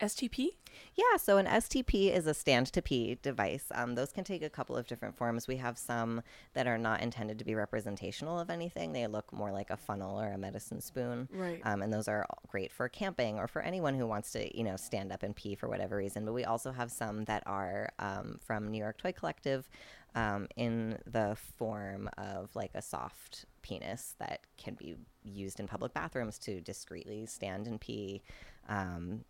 STP? 0.00 0.48
Yeah, 0.94 1.16
so 1.18 1.38
an 1.38 1.46
STP 1.46 2.14
is 2.14 2.26
a 2.26 2.34
stand 2.34 2.66
to 2.72 2.82
pee 2.82 3.18
device. 3.22 3.66
Um, 3.74 3.94
those 3.94 4.12
can 4.12 4.24
take 4.24 4.42
a 4.42 4.50
couple 4.50 4.76
of 4.76 4.86
different 4.86 5.16
forms. 5.16 5.48
We 5.48 5.56
have 5.56 5.78
some 5.78 6.22
that 6.54 6.66
are 6.66 6.78
not 6.78 7.02
intended 7.02 7.38
to 7.38 7.44
be 7.44 7.54
representational 7.54 8.38
of 8.38 8.50
anything. 8.50 8.92
They 8.92 9.06
look 9.06 9.32
more 9.32 9.52
like 9.52 9.70
a 9.70 9.76
funnel 9.76 10.20
or 10.20 10.32
a 10.32 10.38
medicine 10.38 10.80
spoon. 10.80 11.28
Right. 11.32 11.60
Um, 11.64 11.82
and 11.82 11.92
those 11.92 12.08
are 12.08 12.26
great 12.48 12.72
for 12.72 12.88
camping 12.88 13.38
or 13.38 13.46
for 13.46 13.62
anyone 13.62 13.94
who 13.94 14.06
wants 14.06 14.32
to, 14.32 14.56
you 14.56 14.64
know, 14.64 14.76
stand 14.76 15.12
up 15.12 15.22
and 15.22 15.34
pee 15.34 15.54
for 15.54 15.68
whatever 15.68 15.96
reason. 15.96 16.24
But 16.24 16.34
we 16.34 16.44
also 16.44 16.72
have 16.72 16.90
some 16.90 17.24
that 17.24 17.42
are 17.46 17.90
um, 17.98 18.38
from 18.44 18.70
New 18.70 18.78
York 18.78 18.98
Toy 18.98 19.12
Collective 19.12 19.68
um, 20.14 20.48
in 20.56 20.98
the 21.06 21.36
form 21.56 22.08
of 22.18 22.54
like 22.54 22.72
a 22.74 22.82
soft 22.82 23.44
penis 23.62 24.14
that 24.18 24.40
can 24.56 24.74
be 24.74 24.96
used 25.22 25.60
in 25.60 25.66
public 25.66 25.94
bathrooms 25.94 26.38
to 26.38 26.60
discreetly 26.60 27.26
stand 27.26 27.66
and 27.66 27.80
pee. 27.80 28.22
Um, 28.68 29.24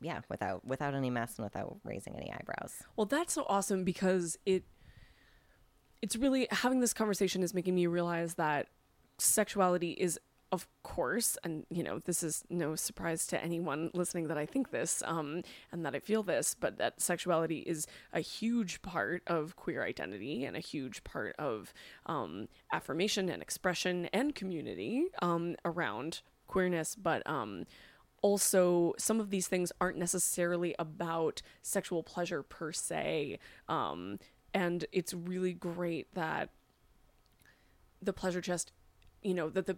yeah, 0.00 0.20
without 0.28 0.64
without 0.64 0.94
any 0.94 1.10
mess 1.10 1.36
and 1.36 1.44
without 1.44 1.78
raising 1.84 2.16
any 2.16 2.32
eyebrows. 2.32 2.82
Well, 2.96 3.06
that's 3.06 3.34
so 3.34 3.44
awesome 3.48 3.84
because 3.84 4.38
it 4.46 4.64
it's 6.02 6.16
really 6.16 6.46
having 6.50 6.80
this 6.80 6.92
conversation 6.92 7.42
is 7.42 7.54
making 7.54 7.74
me 7.74 7.86
realize 7.86 8.34
that 8.34 8.68
sexuality 9.18 9.92
is 9.92 10.18
of 10.52 10.68
course 10.84 11.36
and 11.42 11.66
you 11.68 11.82
know 11.82 11.98
this 11.98 12.22
is 12.22 12.44
no 12.48 12.76
surprise 12.76 13.26
to 13.26 13.42
anyone 13.42 13.90
listening 13.92 14.28
that 14.28 14.38
i 14.38 14.46
think 14.46 14.70
this 14.70 15.02
um, 15.04 15.42
and 15.72 15.84
that 15.84 15.94
i 15.94 15.98
feel 15.98 16.22
this 16.22 16.54
but 16.54 16.78
that 16.78 17.00
sexuality 17.00 17.58
is 17.60 17.86
a 18.12 18.20
huge 18.20 18.80
part 18.80 19.22
of 19.26 19.56
queer 19.56 19.82
identity 19.82 20.44
and 20.44 20.56
a 20.56 20.60
huge 20.60 21.02
part 21.02 21.34
of 21.38 21.72
um, 22.06 22.46
affirmation 22.72 23.28
and 23.28 23.42
expression 23.42 24.06
and 24.12 24.34
community 24.34 25.06
um, 25.22 25.56
around 25.64 26.20
queerness 26.46 26.94
but 26.94 27.26
um, 27.26 27.64
also 28.24 28.94
some 28.96 29.20
of 29.20 29.28
these 29.28 29.46
things 29.46 29.70
aren't 29.82 29.98
necessarily 29.98 30.74
about 30.78 31.42
sexual 31.60 32.02
pleasure 32.02 32.42
per 32.42 32.72
se 32.72 33.38
um, 33.68 34.18
and 34.54 34.86
it's 34.92 35.12
really 35.12 35.52
great 35.52 36.06
that 36.14 36.48
the 38.00 38.14
pleasure 38.14 38.40
chest 38.40 38.72
you 39.22 39.34
know 39.34 39.50
that 39.50 39.66
the 39.66 39.76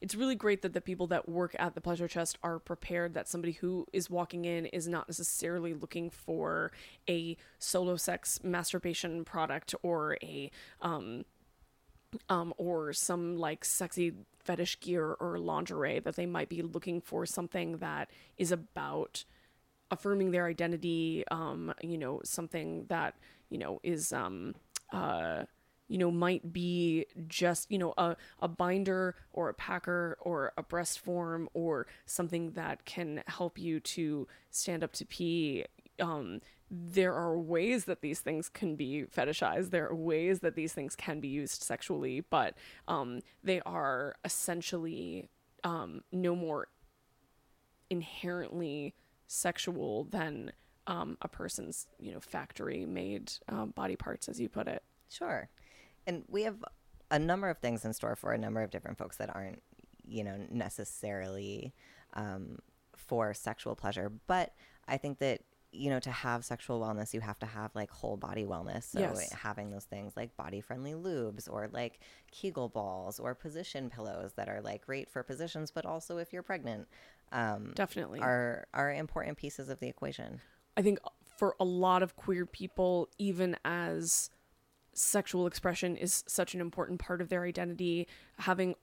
it's 0.00 0.14
really 0.14 0.36
great 0.36 0.62
that 0.62 0.74
the 0.74 0.80
people 0.80 1.08
that 1.08 1.28
work 1.28 1.56
at 1.58 1.74
the 1.74 1.80
pleasure 1.80 2.06
chest 2.06 2.38
are 2.40 2.60
prepared 2.60 3.14
that 3.14 3.26
somebody 3.26 3.54
who 3.54 3.84
is 3.92 4.08
walking 4.08 4.44
in 4.44 4.66
is 4.66 4.86
not 4.86 5.08
necessarily 5.08 5.74
looking 5.74 6.08
for 6.08 6.70
a 7.10 7.36
solo 7.58 7.96
sex 7.96 8.38
masturbation 8.44 9.24
product 9.24 9.74
or 9.82 10.16
a 10.22 10.52
um 10.82 11.24
um 12.28 12.54
or 12.58 12.92
some 12.92 13.36
like 13.36 13.64
sexy 13.64 14.12
fetish 14.48 14.80
gear 14.80 15.14
or 15.20 15.38
lingerie 15.38 16.00
that 16.00 16.16
they 16.16 16.24
might 16.24 16.48
be 16.48 16.62
looking 16.62 17.02
for 17.02 17.26
something 17.26 17.76
that 17.76 18.08
is 18.38 18.50
about 18.50 19.24
affirming 19.90 20.30
their 20.30 20.46
identity 20.46 21.22
um 21.30 21.74
you 21.82 21.98
know 21.98 22.22
something 22.24 22.86
that 22.88 23.14
you 23.50 23.58
know 23.58 23.78
is 23.82 24.10
um 24.10 24.54
uh 24.94 25.42
you 25.88 25.98
know 25.98 26.10
might 26.10 26.50
be 26.50 27.04
just 27.26 27.70
you 27.70 27.76
know 27.76 27.92
a, 27.98 28.16
a 28.40 28.48
binder 28.48 29.14
or 29.34 29.50
a 29.50 29.54
packer 29.54 30.16
or 30.22 30.52
a 30.56 30.62
breast 30.62 30.98
form 30.98 31.46
or 31.52 31.86
something 32.06 32.52
that 32.52 32.86
can 32.86 33.22
help 33.26 33.58
you 33.58 33.80
to 33.80 34.26
stand 34.50 34.82
up 34.82 34.94
to 34.94 35.04
pee 35.04 35.66
um 36.00 36.40
there 36.70 37.14
are 37.14 37.38
ways 37.38 37.86
that 37.86 38.02
these 38.02 38.20
things 38.20 38.48
can 38.48 38.76
be 38.76 39.04
fetishized 39.04 39.70
there 39.70 39.88
are 39.88 39.94
ways 39.94 40.40
that 40.40 40.54
these 40.54 40.72
things 40.72 40.94
can 40.94 41.20
be 41.20 41.28
used 41.28 41.62
sexually 41.62 42.20
but 42.20 42.54
um 42.86 43.20
they 43.42 43.60
are 43.66 44.14
essentially 44.24 45.28
um 45.64 46.02
no 46.12 46.34
more 46.34 46.68
inherently 47.90 48.94
sexual 49.26 50.04
than 50.04 50.52
um, 50.86 51.18
a 51.20 51.28
person's 51.28 51.86
you 51.98 52.12
know 52.12 52.20
factory 52.20 52.86
made 52.86 53.32
um, 53.48 53.70
body 53.70 53.96
parts 53.96 54.28
as 54.28 54.40
you 54.40 54.48
put 54.48 54.66
it 54.66 54.82
Sure. 55.08 55.48
And 56.06 56.24
we 56.28 56.42
have 56.42 56.56
a 57.10 57.18
number 57.18 57.48
of 57.48 57.58
things 57.58 57.84
in 57.84 57.92
store 57.92 58.16
for 58.16 58.32
a 58.32 58.38
number 58.38 58.62
of 58.62 58.70
different 58.70 58.98
folks 58.98 59.16
that 59.16 59.34
aren't, 59.34 59.62
you 60.06 60.24
know, 60.24 60.38
necessarily 60.50 61.72
um, 62.14 62.58
for 62.96 63.34
sexual 63.34 63.74
pleasure. 63.74 64.12
But 64.26 64.54
I 64.86 64.96
think 64.96 65.18
that, 65.18 65.40
you 65.70 65.90
know, 65.90 66.00
to 66.00 66.10
have 66.10 66.44
sexual 66.44 66.80
wellness, 66.80 67.12
you 67.12 67.20
have 67.20 67.38
to 67.40 67.46
have 67.46 67.74
like 67.74 67.90
whole 67.90 68.16
body 68.16 68.44
wellness. 68.44 68.84
So 68.84 69.00
Yes. 69.00 69.30
having 69.32 69.70
those 69.70 69.84
things 69.84 70.14
like 70.16 70.36
body 70.36 70.60
friendly 70.60 70.92
lubes 70.92 71.48
or 71.50 71.68
like 71.72 72.00
Kegel 72.30 72.68
balls 72.68 73.20
or 73.20 73.34
position 73.34 73.90
pillows 73.90 74.32
that 74.34 74.48
are 74.48 74.60
like 74.62 74.86
great 74.86 75.10
for 75.10 75.22
positions, 75.22 75.70
but 75.70 75.84
also 75.84 76.16
if 76.18 76.32
you're 76.32 76.42
pregnant, 76.42 76.88
um, 77.32 77.72
definitely 77.74 78.20
are 78.20 78.66
are 78.72 78.92
important 78.92 79.36
pieces 79.36 79.68
of 79.68 79.78
the 79.80 79.88
equation. 79.88 80.40
I 80.76 80.82
think 80.82 81.00
for 81.36 81.54
a 81.60 81.64
lot 81.64 82.02
of 82.02 82.16
queer 82.16 82.46
people, 82.46 83.08
even 83.18 83.56
as 83.64 84.30
sexual 84.94 85.46
expression 85.46 85.96
is 85.96 86.24
such 86.26 86.54
an 86.54 86.60
important 86.60 86.98
part 86.98 87.20
of 87.20 87.28
their 87.28 87.44
identity, 87.44 88.08
having 88.38 88.74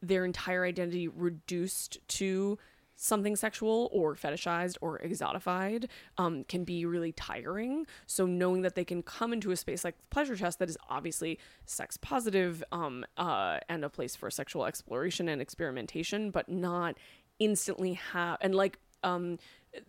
their 0.00 0.24
entire 0.24 0.64
identity 0.64 1.08
reduced 1.08 1.98
to 2.08 2.58
something 2.98 3.36
sexual 3.36 3.88
or 3.92 4.16
fetishized 4.16 4.76
or 4.80 4.98
exotified 4.98 5.88
um, 6.18 6.44
can 6.44 6.64
be 6.64 6.84
really 6.84 7.12
tiring. 7.12 7.86
So 8.06 8.26
knowing 8.26 8.62
that 8.62 8.74
they 8.74 8.84
can 8.84 9.02
come 9.02 9.32
into 9.32 9.52
a 9.52 9.56
space 9.56 9.84
like 9.84 9.94
Pleasure 10.10 10.36
Chest 10.36 10.58
that 10.58 10.68
is 10.68 10.76
obviously 10.90 11.38
sex 11.64 11.96
positive 11.96 12.62
um, 12.72 13.06
uh, 13.16 13.58
and 13.68 13.84
a 13.84 13.88
place 13.88 14.16
for 14.16 14.30
sexual 14.30 14.66
exploration 14.66 15.28
and 15.28 15.40
experimentation, 15.40 16.30
but 16.30 16.48
not 16.48 16.96
instantly 17.38 17.94
have 17.94 18.36
and 18.40 18.54
like 18.54 18.78
um, 19.04 19.38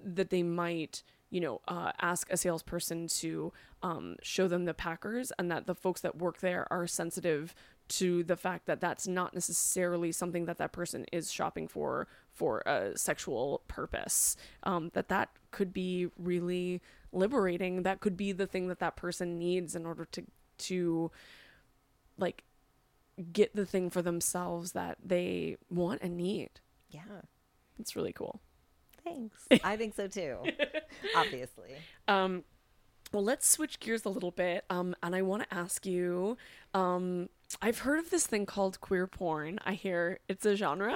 that 0.03 0.29
they 0.29 0.43
might 0.43 1.01
you 1.31 1.39
know, 1.39 1.61
uh, 1.67 1.91
ask 2.01 2.31
a 2.31 2.37
salesperson 2.37 3.07
to 3.07 3.53
um, 3.83 4.15
show 4.21 4.47
them 4.47 4.65
the 4.65 4.73
Packers, 4.73 5.31
and 5.37 5.51
that 5.51 5.67
the 5.67 5.75
folks 5.75 6.01
that 6.01 6.17
work 6.17 6.39
there 6.39 6.67
are 6.71 6.87
sensitive 6.87 7.53
to 7.89 8.23
the 8.23 8.37
fact 8.37 8.65
that 8.67 8.79
that's 8.79 9.07
not 9.07 9.33
necessarily 9.33 10.11
something 10.11 10.45
that 10.45 10.57
that 10.57 10.71
person 10.71 11.05
is 11.11 11.31
shopping 11.31 11.67
for 11.67 12.07
for 12.31 12.59
a 12.65 12.97
sexual 12.97 13.63
purpose. 13.67 14.35
Um, 14.63 14.91
that 14.93 15.09
that 15.09 15.29
could 15.51 15.73
be 15.73 16.07
really 16.17 16.81
liberating. 17.11 17.83
That 17.83 17.99
could 17.99 18.15
be 18.15 18.31
the 18.31 18.47
thing 18.47 18.67
that 18.67 18.79
that 18.79 18.95
person 18.95 19.37
needs 19.37 19.75
in 19.75 19.85
order 19.85 20.05
to 20.11 20.23
to 20.59 21.11
like 22.17 22.43
get 23.31 23.55
the 23.55 23.65
thing 23.65 23.89
for 23.89 24.01
themselves 24.01 24.73
that 24.73 24.97
they 25.03 25.57
want 25.69 26.01
and 26.01 26.15
need. 26.15 26.49
Yeah. 26.89 27.21
It's 27.79 27.95
really 27.95 28.13
cool. 28.13 28.41
Thanks. 29.03 29.47
I 29.63 29.77
think 29.77 29.95
so 29.95 30.07
too. 30.07 30.37
Obviously. 31.15 31.71
Um, 32.07 32.43
well, 33.11 33.23
let's 33.23 33.47
switch 33.47 33.79
gears 33.79 34.05
a 34.05 34.09
little 34.09 34.31
bit. 34.31 34.65
Um, 34.69 34.95
and 35.03 35.15
I 35.15 35.21
want 35.21 35.43
to 35.49 35.53
ask 35.53 35.85
you. 35.85 36.37
Um, 36.73 37.29
I've 37.63 37.79
heard 37.79 37.97
of 37.97 38.11
this 38.11 38.27
thing 38.27 38.45
called 38.45 38.79
queer 38.79 39.07
porn. 39.07 39.59
I 39.65 39.73
hear 39.73 40.19
it's 40.27 40.45
a 40.45 40.55
genre 40.55 40.95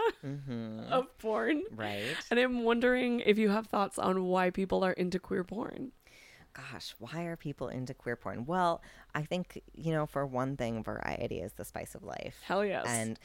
of 0.91 1.17
porn, 1.17 1.63
Right. 1.75 2.03
and 2.29 2.39
I'm 2.39 2.63
wondering 2.63 3.21
if 3.21 3.39
you 3.39 3.49
have 3.49 3.65
thoughts 3.67 3.97
on 3.97 4.25
why 4.25 4.51
people 4.51 4.83
are 4.85 4.91
into 4.91 5.17
queer 5.17 5.43
porn. 5.43 5.93
Gosh, 6.53 6.93
why 6.99 7.23
are 7.23 7.35
people 7.35 7.69
into 7.69 7.95
queer 7.95 8.15
porn? 8.15 8.45
Well, 8.45 8.83
I 9.15 9.23
think, 9.23 9.63
you 9.73 9.91
know, 9.91 10.05
for 10.05 10.27
one 10.27 10.55
thing, 10.55 10.83
variety 10.83 11.39
is 11.39 11.53
the 11.53 11.65
spice 11.65 11.95
of 11.95 12.03
life. 12.03 12.39
Hell 12.43 12.63
yes. 12.63 12.85
And 12.87 13.19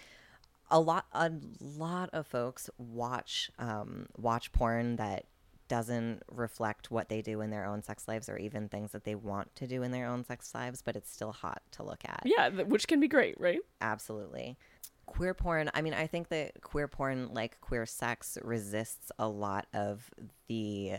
a 0.70 0.80
lot 0.80 1.04
a 1.12 1.30
lot 1.60 2.08
of 2.14 2.26
folks 2.26 2.68
watch 2.78 3.50
um 3.58 4.06
watch 4.16 4.52
porn 4.52 4.96
that 4.96 5.24
doesn't 5.68 6.22
reflect 6.30 6.90
what 6.90 7.08
they 7.08 7.22
do 7.22 7.40
in 7.40 7.50
their 7.50 7.64
own 7.66 7.82
sex 7.82 8.08
lives 8.08 8.28
or 8.28 8.36
even 8.36 8.68
things 8.68 8.92
that 8.92 9.04
they 9.04 9.14
want 9.14 9.54
to 9.56 9.66
do 9.66 9.82
in 9.82 9.92
their 9.92 10.06
own 10.06 10.24
sex 10.24 10.54
lives, 10.54 10.82
but 10.82 10.96
it's 10.96 11.10
still 11.10 11.32
hot 11.32 11.62
to 11.72 11.82
look 11.82 12.02
at. 12.04 12.22
Yeah, 12.24 12.48
which 12.48 12.88
can 12.88 13.00
be 13.00 13.08
great, 13.08 13.38
right? 13.40 13.60
Absolutely. 13.80 14.56
Queer 15.06 15.34
porn, 15.34 15.70
I 15.74 15.82
mean, 15.82 15.94
I 15.94 16.06
think 16.06 16.28
that 16.28 16.60
queer 16.62 16.88
porn, 16.88 17.32
like 17.32 17.60
queer 17.60 17.86
sex, 17.86 18.36
resists 18.42 19.10
a 19.18 19.28
lot 19.28 19.66
of 19.72 20.10
the 20.48 20.94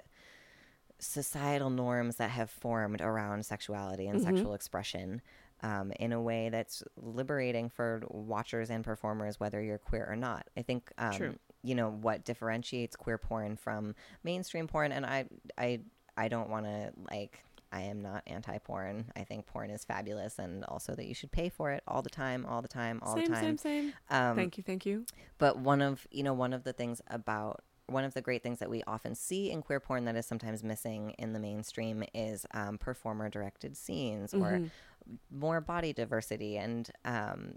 societal 1.00 1.70
norms 1.70 2.18
that 2.18 2.30
have 2.30 2.50
formed 2.50 3.02
around 3.02 3.46
sexuality 3.46 4.08
and 4.08 4.22
sexual 4.22 4.54
expression 4.54 5.22
um, 5.62 5.92
in 6.00 6.12
a 6.14 6.22
way 6.22 6.50
that's 6.50 6.84
liberating 6.98 7.70
for 7.70 8.02
watchers 8.10 8.70
and 8.70 8.84
performers, 8.84 9.40
whether 9.40 9.62
you're 9.62 9.78
queer 9.78 10.08
or 10.10 10.16
not. 10.16 10.48
I 10.58 10.62
think, 10.62 10.92
um, 10.98 11.14
True. 11.14 11.36
You 11.64 11.76
know, 11.76 11.90
what 11.90 12.26
differentiates 12.26 12.96
queer 12.96 13.18
porn 13.18 13.58
from 13.58 13.96
mainstream 14.24 14.68
porn, 14.68 14.92
and 14.92 15.06
I, 15.06 15.26
I, 15.58 15.80
I 16.18 16.28
don't 16.28 16.50
want 16.50 16.66
to 16.66 16.92
like. 17.12 17.44
I 17.72 17.82
am 17.82 18.02
not 18.02 18.24
anti-porn. 18.26 19.12
I 19.16 19.24
think 19.24 19.46
porn 19.46 19.70
is 19.70 19.86
fabulous, 19.86 20.40
and 20.40 20.64
also 20.66 20.96
that 20.96 21.06
you 21.06 21.14
should 21.14 21.32
pay 21.32 21.50
for 21.50 21.72
it 21.72 21.84
all 21.88 22.02
the 22.02 22.10
time, 22.10 22.44
all 22.48 22.64
the 22.64 22.68
time, 22.68 23.00
all 23.04 23.16
same, 23.16 23.26
the 23.26 23.34
time. 23.34 23.44
same, 23.44 23.58
same. 23.58 23.94
Um, 24.10 24.36
thank 24.36 24.58
you, 24.58 24.64
thank 24.64 24.88
you. 24.88 25.06
but 25.38 25.60
one 25.60 25.84
of 25.84 26.08
you 26.10 26.24
know 26.24 26.34
one 26.34 26.52
of 26.52 26.64
the 26.64 26.74
things 26.74 27.00
about 27.08 27.62
one 27.86 28.04
of 28.04 28.14
the 28.14 28.22
great 28.22 28.44
things 28.44 28.60
that 28.60 28.70
we 28.70 28.84
often 28.88 29.16
see 29.16 29.52
in 29.52 29.62
queer 29.62 29.80
porn 29.80 30.06
that 30.06 30.16
is 30.16 30.26
sometimes 30.26 30.64
missing 30.64 31.12
in 31.18 31.34
the 31.34 31.40
mainstream 31.40 32.04
is 32.14 32.46
um, 32.54 32.78
performer 32.78 33.30
directed 33.30 33.76
scenes 33.76 34.34
or 34.34 34.62
more 35.32 35.60
body 35.60 35.94
diversity 35.94 36.58
and 36.58 36.92
um, 37.06 37.54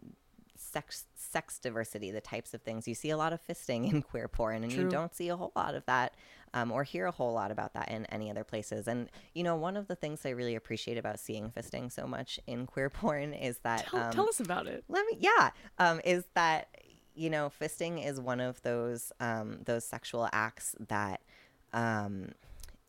sex 0.72 1.04
sex 1.14 1.58
diversity 1.58 2.11
the 2.11 2.20
types 2.20 2.54
of 2.54 2.62
things. 2.62 2.87
You 2.88 2.94
see 2.94 3.11
a 3.11 3.16
lot 3.16 3.32
of 3.32 3.40
fisting 3.46 3.88
in 3.92 4.02
queer 4.02 4.28
porn 4.28 4.62
and 4.64 4.72
you 4.72 4.88
don't 4.88 5.14
see 5.14 5.28
a 5.28 5.37
whole 5.37 5.52
lot 5.56 5.74
of 5.74 5.85
that 5.87 6.14
um, 6.54 6.70
or 6.70 6.85
hear 6.85 7.06
a 7.06 7.11
whole 7.11 7.32
lot 7.32 7.50
about 7.50 7.72
that 7.74 7.88
in 7.90 8.04
any 8.06 8.30
other 8.30 8.44
places. 8.44 8.87
And 8.88 9.08
you 9.35 9.42
know 9.42 9.56
one 9.56 9.76
of 9.76 9.87
the 9.88 9.96
things 9.96 10.20
i 10.24 10.30
really 10.30 10.54
appreciate 10.54 10.98
about 10.98 11.18
seeing 11.20 11.50
fisting 11.50 11.90
so 11.90 12.06
much 12.06 12.38
in 12.46 12.66
queer 12.72 12.90
porn 12.90 13.32
is 13.32 13.58
that 13.58 13.87
Tell, 13.87 14.00
um, 14.02 14.12
tell 14.12 14.28
us 14.28 14.40
about 14.40 14.66
it. 14.66 14.85
let 14.88 15.06
me 15.06 15.16
yeah 15.20 15.50
um 15.78 16.00
is 16.04 16.24
that 16.35 16.68
you 17.14 17.30
know 17.30 17.50
fisting 17.61 18.04
is 18.06 18.20
one 18.20 18.40
of 18.40 18.61
those 18.62 19.12
um 19.20 19.58
those 19.64 19.85
sexual 19.85 20.28
acts 20.32 20.74
that 20.88 21.20
um 21.72 22.32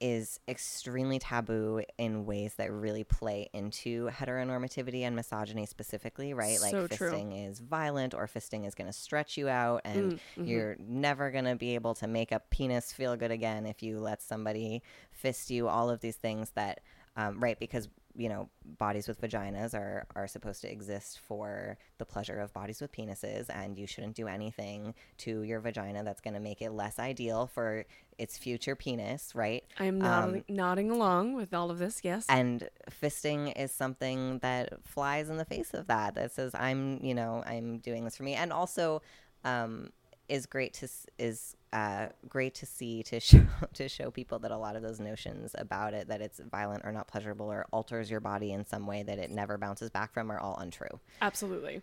is 0.05 0.37
extremely 0.49 1.17
taboo 1.17 1.81
in 1.97 2.25
ways 2.25 2.55
that 2.57 2.69
really 2.73 3.05
play 3.05 3.49
into 3.53 4.09
heteronormativity 4.09 5.03
and 5.03 5.15
misogyny 5.15 5.65
specifically 5.65 6.33
right 6.33 6.59
like 6.61 6.71
So 6.71 6.87
true. 6.87 7.09
fisting 7.09 7.49
is 7.49 7.59
violent 7.59 8.13
or 8.13 8.27
fisting 8.27 8.67
is 8.67 8.75
going 8.75 8.87
to 8.87 8.93
stretch 8.93 9.37
you 9.37 9.47
out 9.47 9.79
and 9.85 10.19
you're 10.35 10.75
never 10.77 11.31
going 11.31 11.45
to 11.45 11.55
be 11.55 11.75
able 11.75 11.93
to 11.95 12.07
make 12.07 12.33
a 12.33 12.41
penis 12.51 12.91
feel 12.91 13.15
good 13.15 13.31
again 13.31 13.65
if 13.65 13.81
you 13.81 13.97
let 13.99 14.21
somebody 14.21 14.83
fist 15.11 15.49
you 15.49 15.69
all 15.69 15.89
of 15.89 16.01
these 16.01 16.17
things 16.17 16.51
that 16.55 16.81
um, 17.15 17.39
right 17.39 17.57
because 17.57 17.87
you 18.15 18.29
know 18.29 18.49
bodies 18.77 19.07
with 19.07 19.19
vaginas 19.19 19.73
are 19.73 20.05
are 20.15 20.27
supposed 20.27 20.61
to 20.61 20.71
exist 20.71 21.19
for 21.27 21.77
the 21.97 22.05
pleasure 22.05 22.39
of 22.39 22.53
bodies 22.53 22.79
with 22.81 22.91
penises 22.91 23.45
and 23.49 23.77
you 23.77 23.87
shouldn't 23.87 24.15
do 24.15 24.27
anything 24.27 24.93
to 25.17 25.41
your 25.41 25.59
vagina 25.59 26.03
that's 26.03 26.21
going 26.21 26.33
to 26.33 26.39
make 26.39 26.61
it 26.61 26.71
less 26.71 26.99
ideal 26.99 27.47
for 27.47 27.85
its 28.17 28.37
future 28.37 28.75
penis 28.75 29.33
right 29.33 29.63
I 29.79 29.85
am 29.85 29.99
nodding, 29.99 30.43
nodding 30.47 30.91
along 30.91 31.33
with 31.33 31.53
all 31.53 31.71
of 31.71 31.79
this. 31.79 32.01
Yes. 32.03 32.25
and 32.29 32.69
fisting 33.01 33.51
is 33.55 33.71
something 33.71 34.39
that 34.39 34.85
flies 34.85 35.29
in 35.29 35.37
the 35.37 35.45
face 35.45 35.73
of 35.73 35.87
that 35.87 36.15
that 36.15 36.31
says 36.31 36.53
i'm 36.53 37.03
you 37.03 37.15
know 37.15 37.43
i'm 37.45 37.79
doing 37.79 38.03
this 38.03 38.17
for 38.17 38.23
me 38.23 38.35
and 38.35 38.53
also 38.53 39.01
um 39.43 39.89
is 40.29 40.45
great 40.45 40.73
to 40.73 40.87
is 41.17 41.55
uh, 41.73 42.07
great 42.29 42.53
to 42.53 42.65
see 42.67 43.01
to 43.03 43.19
show 43.19 43.43
to 43.73 43.89
show 43.89 44.11
people 44.11 44.39
that 44.39 44.51
a 44.51 44.57
lot 44.57 44.75
of 44.75 44.83
those 44.83 44.99
notions 44.99 45.55
about 45.57 45.93
it 45.93 46.07
that 46.07 46.21
it's 46.21 46.39
violent 46.39 46.83
or 46.85 46.91
not 46.91 47.07
pleasurable 47.07 47.51
or 47.51 47.65
alters 47.71 48.09
your 48.09 48.19
body 48.19 48.53
in 48.53 48.65
some 48.65 48.85
way 48.85 49.03
that 49.03 49.17
it 49.17 49.31
never 49.31 49.57
bounces 49.57 49.89
back 49.89 50.13
from 50.13 50.31
are 50.31 50.39
all 50.39 50.55
untrue. 50.57 50.99
Absolutely. 51.21 51.81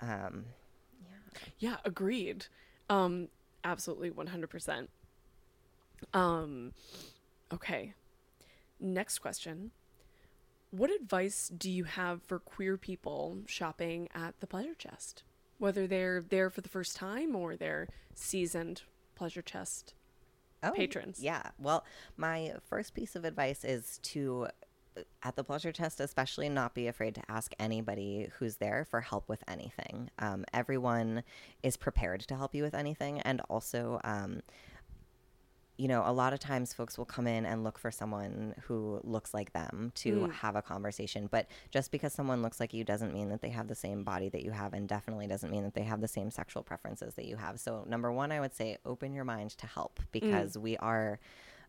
Um, 0.00 0.44
Yeah, 1.58 1.76
agreed. 1.84 2.46
Um, 2.88 3.28
absolutely, 3.64 4.10
one 4.10 4.28
hundred 4.28 4.50
percent. 4.50 4.88
Um, 6.12 6.72
okay. 7.52 7.94
Next 8.78 9.18
question: 9.18 9.72
What 10.70 10.90
advice 10.90 11.48
do 11.48 11.70
you 11.70 11.84
have 11.84 12.22
for 12.22 12.38
queer 12.38 12.76
people 12.76 13.38
shopping 13.46 14.08
at 14.14 14.38
the 14.40 14.46
Pleasure 14.46 14.74
Chest, 14.74 15.24
whether 15.58 15.86
they're 15.88 16.22
there 16.22 16.50
for 16.50 16.60
the 16.60 16.68
first 16.68 16.94
time 16.94 17.34
or 17.34 17.56
they're 17.56 17.88
seasoned 18.14 18.82
Pleasure 19.14 19.42
Chest 19.42 19.94
Oh, 20.62 20.72
patrons? 20.72 21.20
Yeah. 21.22 21.50
Well, 21.58 21.84
my 22.16 22.54
first 22.68 22.94
piece 22.94 23.14
of 23.16 23.24
advice 23.24 23.64
is 23.64 23.98
to, 24.04 24.48
uh, 24.96 25.02
at 25.22 25.36
the 25.36 25.44
pleasure 25.44 25.72
chest 25.72 26.00
especially 26.00 26.48
not 26.48 26.74
be 26.74 26.86
afraid 26.86 27.14
to 27.16 27.22
ask 27.28 27.52
anybody 27.58 28.30
who's 28.38 28.56
there 28.56 28.86
for 28.88 29.00
help 29.02 29.28
with 29.28 29.42
anything. 29.48 30.10
Um, 30.18 30.44
everyone 30.54 31.22
is 31.62 31.76
prepared 31.76 32.20
to 32.20 32.36
help 32.36 32.54
you 32.54 32.62
with 32.62 32.74
anything. 32.74 33.20
And 33.20 33.40
also, 33.50 34.00
um, 34.04 34.40
you 35.76 35.88
know, 35.88 36.02
a 36.06 36.12
lot 36.12 36.32
of 36.32 36.38
times 36.38 36.72
folks 36.72 36.96
will 36.96 37.04
come 37.04 37.26
in 37.26 37.44
and 37.44 37.64
look 37.64 37.78
for 37.78 37.90
someone 37.90 38.54
who 38.62 39.00
looks 39.02 39.34
like 39.34 39.52
them 39.52 39.90
to 39.96 40.26
have 40.28 40.54
a 40.54 40.62
conversation. 40.62 41.28
But 41.30 41.48
just 41.70 41.90
because 41.90 42.12
someone 42.12 42.42
looks 42.42 42.60
like 42.60 42.72
you 42.72 42.84
doesn't 42.84 43.12
mean 43.12 43.28
that 43.30 43.40
they 43.40 43.48
have 43.48 43.66
the 43.66 43.74
same 43.74 44.04
body 44.04 44.28
that 44.28 44.42
you 44.42 44.52
have, 44.52 44.72
and 44.72 44.88
definitely 44.88 45.26
doesn't 45.26 45.50
mean 45.50 45.64
that 45.64 45.74
they 45.74 45.82
have 45.82 46.00
the 46.00 46.08
same 46.08 46.30
sexual 46.30 46.62
preferences 46.62 47.14
that 47.14 47.24
you 47.24 47.36
have. 47.36 47.58
So, 47.58 47.84
number 47.88 48.12
one, 48.12 48.30
I 48.30 48.40
would 48.40 48.54
say 48.54 48.78
open 48.84 49.12
your 49.12 49.24
mind 49.24 49.50
to 49.58 49.66
help 49.66 49.98
because 50.12 50.56
we 50.56 50.76
are 50.76 51.18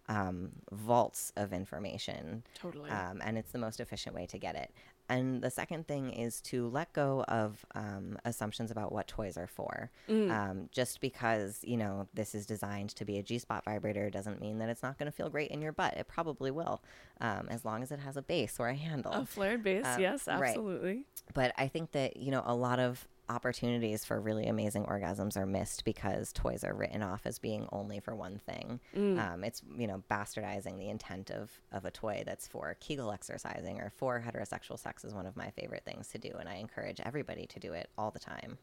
um, 0.07 0.51
vaults 0.71 1.31
of 1.35 1.53
information. 1.53 2.43
Totally. 2.53 2.89
Um, 2.91 3.21
and 3.23 3.37
it's 3.37 3.51
the 3.51 3.57
most 3.59 3.79
efficient 3.79 4.15
way 4.15 4.25
to 4.27 4.37
get 4.37 4.55
it. 4.55 4.71
And 5.09 5.41
the 5.41 5.51
second 5.51 5.87
thing 5.87 6.11
is 6.11 6.41
to 6.41 6.67
let 6.69 6.91
go 6.93 7.23
of 7.27 7.65
um, 7.75 8.17
assumptions 8.25 8.71
about 8.71 8.91
what 8.91 9.07
toys 9.07 9.37
are 9.37 9.47
for. 9.47 9.91
Um, 10.31 10.69
just 10.71 10.99
because, 11.01 11.59
you 11.63 11.77
know, 11.77 12.07
this 12.13 12.33
is 12.33 12.45
designed 12.45 12.89
to 12.95 13.05
be 13.05 13.17
a 13.19 13.23
G 13.23 13.37
spot 13.37 13.63
vibrator 13.65 14.09
doesn't 14.09 14.41
mean 14.41 14.57
that 14.59 14.69
it's 14.69 14.81
not 14.81 14.97
going 14.97 15.05
to 15.05 15.15
feel 15.15 15.29
great 15.29 15.51
in 15.51 15.61
your 15.61 15.71
butt. 15.71 15.95
It 15.95 16.07
probably 16.07 16.51
will, 16.51 16.81
um, 17.21 17.47
as 17.49 17.63
long 17.63 17.83
as 17.83 17.91
it 17.91 17.99
has 17.99 18.17
a 18.17 18.21
base 18.21 18.59
or 18.59 18.67
a 18.67 18.75
handle 18.75 19.11
a 19.11 19.25
flared 19.25 19.63
base, 19.63 19.85
uh, 19.85 19.97
yes, 19.99 20.27
right. 20.27 20.49
absolutely. 20.49 21.05
but 21.33 21.53
I 21.57 21.67
think 21.67 21.91
that 21.91 22.17
you 22.17 22.31
know 22.31 22.43
a 22.45 22.55
lot 22.55 22.79
of 22.79 23.07
opportunities 23.29 24.05
for 24.05 24.19
really 24.19 24.47
amazing 24.47 24.85
orgasms 24.85 25.35
are 25.37 25.45
missed 25.45 25.83
because 25.83 26.31
toys 26.31 26.63
are 26.63 26.73
written 26.73 27.01
off 27.01 27.21
as 27.25 27.39
being 27.39 27.67
only 27.71 27.99
for 27.99 28.15
one 28.15 28.39
thing. 28.45 28.79
Um, 29.19 29.43
it's 29.43 29.61
you 29.77 29.87
know 29.87 30.03
bastardizing 30.09 30.77
the 30.77 30.89
intent 30.89 31.31
of 31.31 31.51
of 31.71 31.85
a 31.85 31.91
toy 31.91 32.23
that's 32.25 32.47
for 32.47 32.75
Kegel 32.79 33.11
exercising 33.11 33.79
or 33.79 33.91
for 33.95 34.23
heterosexual 34.25 34.79
sex 34.79 35.03
is 35.03 35.13
one 35.13 35.25
of 35.25 35.35
my 35.35 35.49
favorite 35.51 35.83
things 35.85 36.07
to 36.09 36.17
do, 36.17 36.31
and 36.39 36.47
I 36.47 36.55
encourage 36.55 36.99
everybody 37.01 37.45
to 37.47 37.59
do 37.59 37.73
it 37.73 37.89
all 37.97 38.11
the 38.11 38.19
time. 38.19 38.57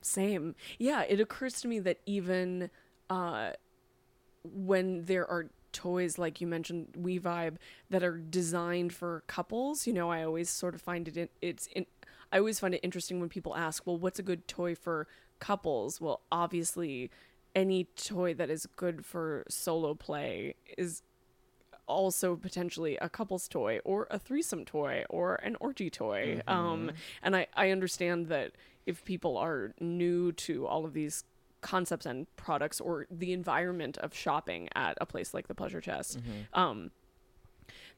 Same. 0.00 0.54
Yeah, 0.78 1.02
it 1.02 1.20
occurs 1.20 1.60
to 1.62 1.68
me 1.68 1.80
that 1.80 1.98
even 2.06 2.70
uh, 3.10 3.50
when 4.44 5.04
there 5.04 5.28
are 5.28 5.50
toys 5.72 6.18
like 6.18 6.40
you 6.40 6.46
mentioned, 6.46 6.88
We 6.96 7.18
Vibe, 7.18 7.56
that 7.90 8.02
are 8.02 8.18
designed 8.18 8.92
for 8.92 9.22
couples, 9.26 9.86
you 9.86 9.92
know, 9.92 10.10
I 10.10 10.24
always 10.24 10.50
sort 10.50 10.74
of 10.74 10.80
find 10.80 11.08
it 11.08 11.16
in, 11.16 11.28
it's 11.42 11.66
in, 11.68 11.86
I 12.32 12.38
always 12.38 12.60
find 12.60 12.74
it 12.74 12.80
interesting 12.82 13.20
when 13.20 13.28
people 13.28 13.56
ask, 13.56 13.86
well, 13.86 13.96
what's 13.98 14.18
a 14.18 14.22
good 14.22 14.46
toy 14.48 14.74
for 14.74 15.06
couples? 15.38 16.00
Well, 16.00 16.20
obviously, 16.30 17.10
any 17.54 17.84
toy 17.96 18.34
that 18.34 18.50
is 18.50 18.66
good 18.76 19.04
for 19.06 19.44
solo 19.48 19.94
play 19.94 20.54
is 20.76 21.02
also 21.86 22.36
potentially 22.36 22.98
a 22.98 23.08
couple's 23.08 23.48
toy 23.48 23.80
or 23.82 24.06
a 24.10 24.18
threesome 24.18 24.64
toy 24.66 25.04
or 25.08 25.36
an 25.36 25.56
orgy 25.58 25.88
toy. 25.88 26.42
Um, 26.46 26.92
and 27.22 27.34
I, 27.34 27.46
I 27.56 27.70
understand 27.70 28.26
that 28.28 28.52
if 28.84 29.04
people 29.04 29.38
are 29.38 29.72
new 29.80 30.32
to 30.32 30.66
all 30.66 30.84
of 30.84 30.92
these 30.92 31.24
concepts 31.62 32.04
and 32.06 32.26
products 32.36 32.78
or 32.80 33.06
the 33.10 33.32
environment 33.32 33.96
of 33.98 34.14
shopping 34.14 34.68
at 34.74 34.96
a 35.00 35.06
place 35.06 35.32
like 35.32 35.48
the 35.48 35.54
Pleasure 35.54 35.80
Chest, 35.80 36.18
um, 36.52 36.90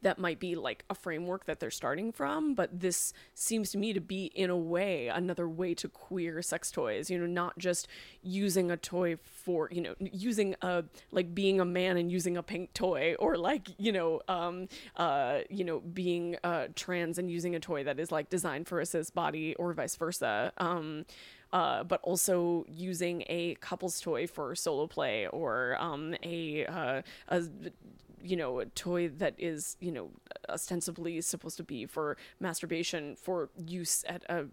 that 0.02 0.18
might 0.18 0.38
be 0.40 0.54
like 0.54 0.84
a 0.88 0.94
framework 0.94 1.44
that 1.46 1.60
they're 1.60 1.70
starting 1.70 2.12
from, 2.12 2.54
but 2.54 2.80
this 2.80 3.12
seems 3.34 3.70
to 3.72 3.78
me 3.78 3.92
to 3.92 4.00
be, 4.00 4.26
in 4.34 4.50
a 4.50 4.56
way, 4.56 5.08
another 5.08 5.48
way 5.48 5.74
to 5.74 5.88
queer 5.88 6.42
sex 6.42 6.70
toys. 6.70 7.10
You 7.10 7.18
know, 7.18 7.26
not 7.26 7.58
just 7.58 7.88
using 8.22 8.70
a 8.70 8.76
toy 8.76 9.16
for, 9.24 9.68
you 9.72 9.80
know, 9.80 9.94
using 10.00 10.54
a 10.62 10.84
like 11.10 11.34
being 11.34 11.60
a 11.60 11.64
man 11.64 11.96
and 11.96 12.10
using 12.10 12.36
a 12.36 12.42
pink 12.42 12.72
toy, 12.74 13.14
or 13.18 13.36
like 13.36 13.68
you 13.78 13.92
know, 13.92 14.20
um, 14.28 14.68
uh, 14.96 15.40
you 15.48 15.64
know, 15.64 15.80
being 15.80 16.36
uh 16.44 16.68
trans 16.74 17.18
and 17.18 17.30
using 17.30 17.54
a 17.54 17.60
toy 17.60 17.84
that 17.84 17.98
is 17.98 18.10
like 18.10 18.30
designed 18.30 18.68
for 18.68 18.80
a 18.80 18.86
cis 18.86 19.10
body, 19.10 19.54
or 19.56 19.72
vice 19.72 19.96
versa. 19.96 20.52
Um, 20.58 21.04
uh, 21.52 21.82
but 21.82 22.00
also 22.02 22.64
using 22.68 23.24
a 23.28 23.54
couple's 23.56 24.00
toy 24.00 24.26
for 24.26 24.54
solo 24.54 24.86
play 24.86 25.26
or 25.26 25.76
um, 25.80 26.14
a, 26.22 26.64
uh, 26.66 27.02
a 27.28 27.42
you 28.22 28.37
know 28.37 28.61
a 28.61 28.66
toy 28.66 29.09
that 29.09 29.35
is 29.38 29.76
you 29.80 29.92
know 29.92 30.11
ostensibly 30.48 31.20
supposed 31.20 31.56
to 31.56 31.64
be 31.64 31.87
for 31.87 32.16
masturbation 32.38 33.16
for 33.16 33.50
use 33.56 34.04
at 34.09 34.24
a 34.28 34.46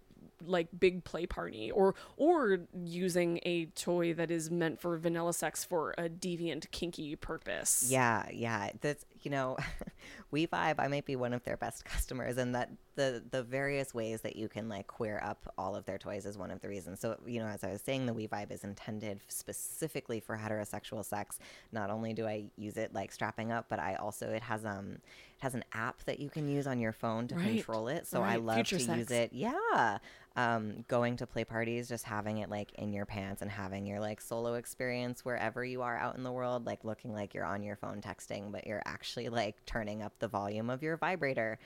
like 0.45 0.67
big 0.80 1.03
play 1.03 1.25
party 1.25 1.71
or 1.71 1.95
or 2.15 2.60
using 2.84 3.39
a 3.43 3.65
toy 3.67 4.13
that 4.13 4.30
is 4.30 4.51
meant 4.51 4.80
for 4.80 4.97
vanilla 4.97 5.34
sex 5.34 5.63
for 5.63 5.93
a 5.97 6.10
deviant 6.10 6.69
kinky 6.71 7.15
purpose. 7.15 7.88
Yeah, 7.89 8.25
yeah. 8.32 8.71
That's 8.82 9.06
you 9.27 9.31
know, 9.31 9.57
We 10.31 10.47
Vibe. 10.47 10.75
I 10.79 10.87
might 10.87 11.05
be 11.05 11.15
one 11.17 11.33
of 11.33 11.43
their 11.43 11.57
best 11.57 11.83
customers, 11.93 12.37
and 12.37 12.55
that 12.55 12.69
the 12.95 13.21
the 13.29 13.43
various 13.43 13.93
ways 13.93 14.21
that 14.21 14.35
you 14.37 14.47
can 14.47 14.69
like 14.69 14.87
queer 14.87 15.19
up 15.23 15.53
all 15.57 15.75
of 15.75 15.85
their 15.85 15.97
toys 15.97 16.25
is 16.25 16.37
one 16.37 16.49
of 16.51 16.61
the 16.61 16.69
reasons. 16.69 16.99
So 17.01 17.17
you 17.25 17.39
know, 17.41 17.47
as 17.47 17.63
I 17.63 17.71
was 17.71 17.81
saying, 17.81 18.05
the 18.05 18.13
We 18.13 18.27
Vibe 18.27 18.51
is 18.51 18.63
intended 18.63 19.19
specifically 19.27 20.19
for 20.21 20.37
heterosexual 20.37 21.03
sex. 21.03 21.39
Not 21.73 21.89
only 21.89 22.13
do 22.13 22.25
I 22.25 22.45
use 22.57 22.77
it 22.77 22.93
like 22.93 23.11
strapping 23.11 23.51
up, 23.51 23.65
but 23.69 23.79
I 23.79 23.95
also 23.95 24.29
it 24.29 24.43
has 24.43 24.65
um 24.65 24.93
it 24.93 25.41
has 25.43 25.53
an 25.55 25.63
app 25.73 26.03
that 26.05 26.19
you 26.19 26.29
can 26.29 26.47
use 26.47 26.67
on 26.67 26.79
your 26.79 26.93
phone 26.93 27.27
to 27.27 27.35
Right, 27.35 27.43
control 27.57 27.89
it. 27.89 28.07
So 28.07 28.21
I 28.23 28.37
love 28.37 28.55
Future 28.55 28.77
to 28.77 28.83
sex. 28.85 28.97
use 28.99 29.11
it. 29.11 29.33
Yeah. 29.33 29.97
Um, 30.35 30.85
going 30.87 31.17
to 31.17 31.25
play 31.25 31.43
parties, 31.45 31.89
just 31.89 32.03
having 32.03 32.37
it 32.37 32.49
like 32.49 32.71
in 32.73 32.93
your 32.93 33.07
pants 33.07 33.41
and 33.41 33.49
having 33.49 33.87
your 33.87 33.99
like 33.99 34.21
solo 34.21 34.53
experience 34.53 35.25
wherever 35.25 35.65
you 35.65 35.81
are 35.81 35.97
out 35.97 36.15
in 36.15 36.21
the 36.21 36.31
world, 36.31 36.63
like 36.67 36.83
looking 36.83 37.11
like 37.11 37.33
you're 37.33 37.43
on 37.43 37.63
your 37.63 37.75
phone 37.75 38.01
texting, 38.01 38.51
but 38.51 38.67
you're 38.67 38.83
actually 38.85 39.16
like 39.27 39.65
turning 39.65 40.03
up 40.03 40.13
the 40.19 40.27
volume 40.27 40.69
of 40.69 40.84
your 40.84 40.97
vibrator, 40.97 41.58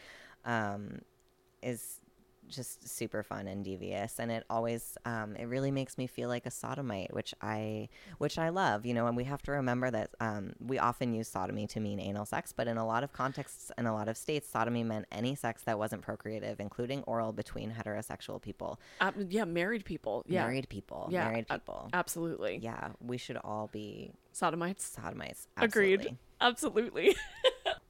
um, 0.46 1.02
is 1.62 2.02
just 2.52 2.88
super 2.88 3.24
fun 3.24 3.48
and 3.48 3.64
devious 3.64 4.20
and 4.20 4.32
it 4.32 4.44
always 4.50 4.98
um, 5.06 5.36
it 5.38 5.46
really 5.46 5.72
makes 5.72 5.98
me 5.98 6.06
feel 6.06 6.28
like 6.30 6.46
a 6.46 6.52
sodomite 6.52 7.14
which 7.14 7.34
i 7.42 7.88
which 8.18 8.38
i 8.38 8.50
love 8.50 8.86
you 8.86 8.94
know 8.94 9.08
and 9.08 9.16
we 9.16 9.24
have 9.24 9.42
to 9.42 9.52
remember 9.52 9.90
that 9.90 10.12
um, 10.20 10.54
we 10.60 10.78
often 10.78 11.14
use 11.14 11.28
sodomy 11.28 11.66
to 11.66 11.80
mean 11.80 12.00
anal 12.00 12.26
sex 12.26 12.52
but 12.52 12.68
in 12.68 12.78
a 12.78 12.86
lot 12.86 13.04
of 13.04 13.14
contexts 13.14 13.72
in 13.78 13.86
a 13.86 13.94
lot 13.94 14.08
of 14.08 14.18
states 14.18 14.50
sodomy 14.50 14.84
meant 14.84 15.06
any 15.12 15.34
sex 15.34 15.64
that 15.64 15.80
wasn't 15.80 16.02
procreative 16.02 16.60
including 16.60 17.02
oral 17.04 17.32
between 17.32 17.72
heterosexual 17.72 18.42
people 18.42 18.80
yeah, 19.30 19.46
married 19.46 19.86
people. 19.86 20.24
Yeah. 20.28 20.44
married 20.44 20.68
people 20.70 21.08
yeah, 21.10 21.30
married 21.30 21.48
people 21.48 21.90
absolutely. 21.94 22.60
yeah 22.62 22.90
we 23.00 23.18
should 23.18 23.38
all 23.38 23.70
be 23.72 24.12
Sodomites. 24.34 24.86
sodomites 24.86 25.48
Agreed. 25.58 26.16
absolutely. 26.40 27.16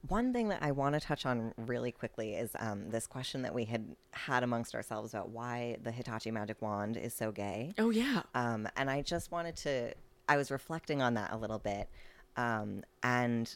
One 0.08 0.32
thing 0.32 0.48
that 0.48 0.62
I 0.62 0.72
want 0.72 0.94
to 0.94 1.00
touch 1.00 1.26
on 1.26 1.54
really 1.56 1.92
quickly 1.92 2.34
is 2.34 2.50
um, 2.58 2.90
this 2.90 3.06
question 3.06 3.42
that 3.42 3.54
we 3.54 3.64
had 3.64 3.94
had 4.10 4.42
amongst 4.42 4.74
ourselves 4.74 5.14
about 5.14 5.30
why 5.30 5.76
the 5.82 5.92
Hitachi 5.92 6.30
magic 6.30 6.60
wand 6.60 6.96
is 6.96 7.14
so 7.14 7.30
gay. 7.30 7.72
oh 7.78 7.90
yeah. 7.90 8.22
Um, 8.34 8.68
and 8.76 8.90
I 8.90 9.02
just 9.02 9.30
wanted 9.30 9.56
to, 9.58 9.92
I 10.28 10.36
was 10.36 10.50
reflecting 10.50 11.00
on 11.02 11.14
that 11.14 11.32
a 11.32 11.36
little 11.36 11.60
bit. 11.60 11.88
Um, 12.36 12.82
and 13.02 13.54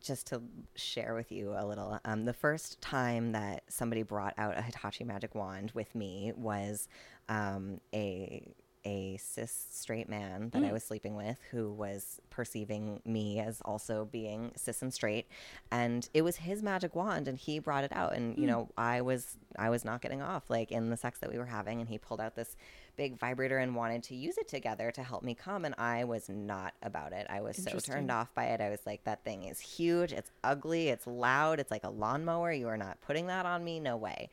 just 0.00 0.28
to 0.28 0.40
share 0.76 1.14
with 1.14 1.32
you 1.32 1.54
a 1.56 1.66
little, 1.66 1.98
um, 2.04 2.24
the 2.24 2.32
first 2.32 2.80
time 2.80 3.32
that 3.32 3.64
somebody 3.68 4.02
brought 4.02 4.34
out 4.38 4.56
a 4.56 4.62
Hitachi 4.62 5.04
magic 5.04 5.34
wand 5.34 5.72
with 5.74 5.94
me 5.94 6.32
was 6.36 6.88
um, 7.28 7.80
a 7.92 8.46
a 8.84 9.16
cis 9.18 9.66
straight 9.70 10.08
man 10.08 10.50
that 10.50 10.64
I 10.64 10.72
was 10.72 10.82
sleeping 10.84 11.14
with 11.14 11.38
who 11.50 11.70
was 11.72 12.20
perceiving 12.30 13.00
me 13.04 13.38
as 13.38 13.60
also 13.64 14.08
being 14.10 14.52
cis 14.56 14.82
and 14.82 14.92
straight. 14.92 15.26
And 15.70 16.08
it 16.14 16.22
was 16.22 16.36
his 16.36 16.62
magic 16.62 16.94
wand 16.94 17.28
and 17.28 17.38
he 17.38 17.58
brought 17.58 17.84
it 17.84 17.92
out. 17.92 18.14
And 18.14 18.38
you 18.38 18.46
know 18.46 18.70
I 18.76 19.02
was 19.02 19.36
I 19.56 19.70
was 19.70 19.84
not 19.84 20.00
getting 20.00 20.22
off 20.22 20.48
like 20.48 20.72
in 20.72 20.90
the 20.90 20.96
sex 20.96 21.18
that 21.20 21.30
we 21.30 21.38
were 21.38 21.46
having. 21.46 21.80
And 21.80 21.88
he 21.88 21.98
pulled 21.98 22.20
out 22.20 22.36
this 22.36 22.56
big 22.96 23.18
vibrator 23.18 23.58
and 23.58 23.74
wanted 23.74 24.02
to 24.04 24.14
use 24.14 24.38
it 24.38 24.48
together 24.48 24.90
to 24.90 25.02
help 25.02 25.22
me 25.22 25.34
come. 25.34 25.64
And 25.64 25.74
I 25.78 26.04
was 26.04 26.28
not 26.28 26.74
about 26.82 27.12
it. 27.12 27.26
I 27.30 27.40
was 27.40 27.56
so 27.56 27.78
turned 27.78 28.10
off 28.10 28.34
by 28.34 28.46
it. 28.46 28.60
I 28.60 28.70
was 28.70 28.80
like 28.86 29.04
that 29.04 29.24
thing 29.24 29.44
is 29.44 29.60
huge, 29.60 30.12
it's 30.12 30.30
ugly, 30.44 30.88
it's 30.88 31.06
loud, 31.06 31.60
it's 31.60 31.70
like 31.70 31.84
a 31.84 31.90
lawnmower. 31.90 32.52
You 32.52 32.68
are 32.68 32.76
not 32.76 33.00
putting 33.00 33.26
that 33.26 33.46
on 33.46 33.64
me, 33.64 33.80
no 33.80 33.96
way. 33.96 34.30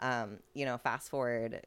Um, 0.00 0.38
you 0.54 0.64
know, 0.64 0.78
fast 0.78 1.10
forward 1.10 1.62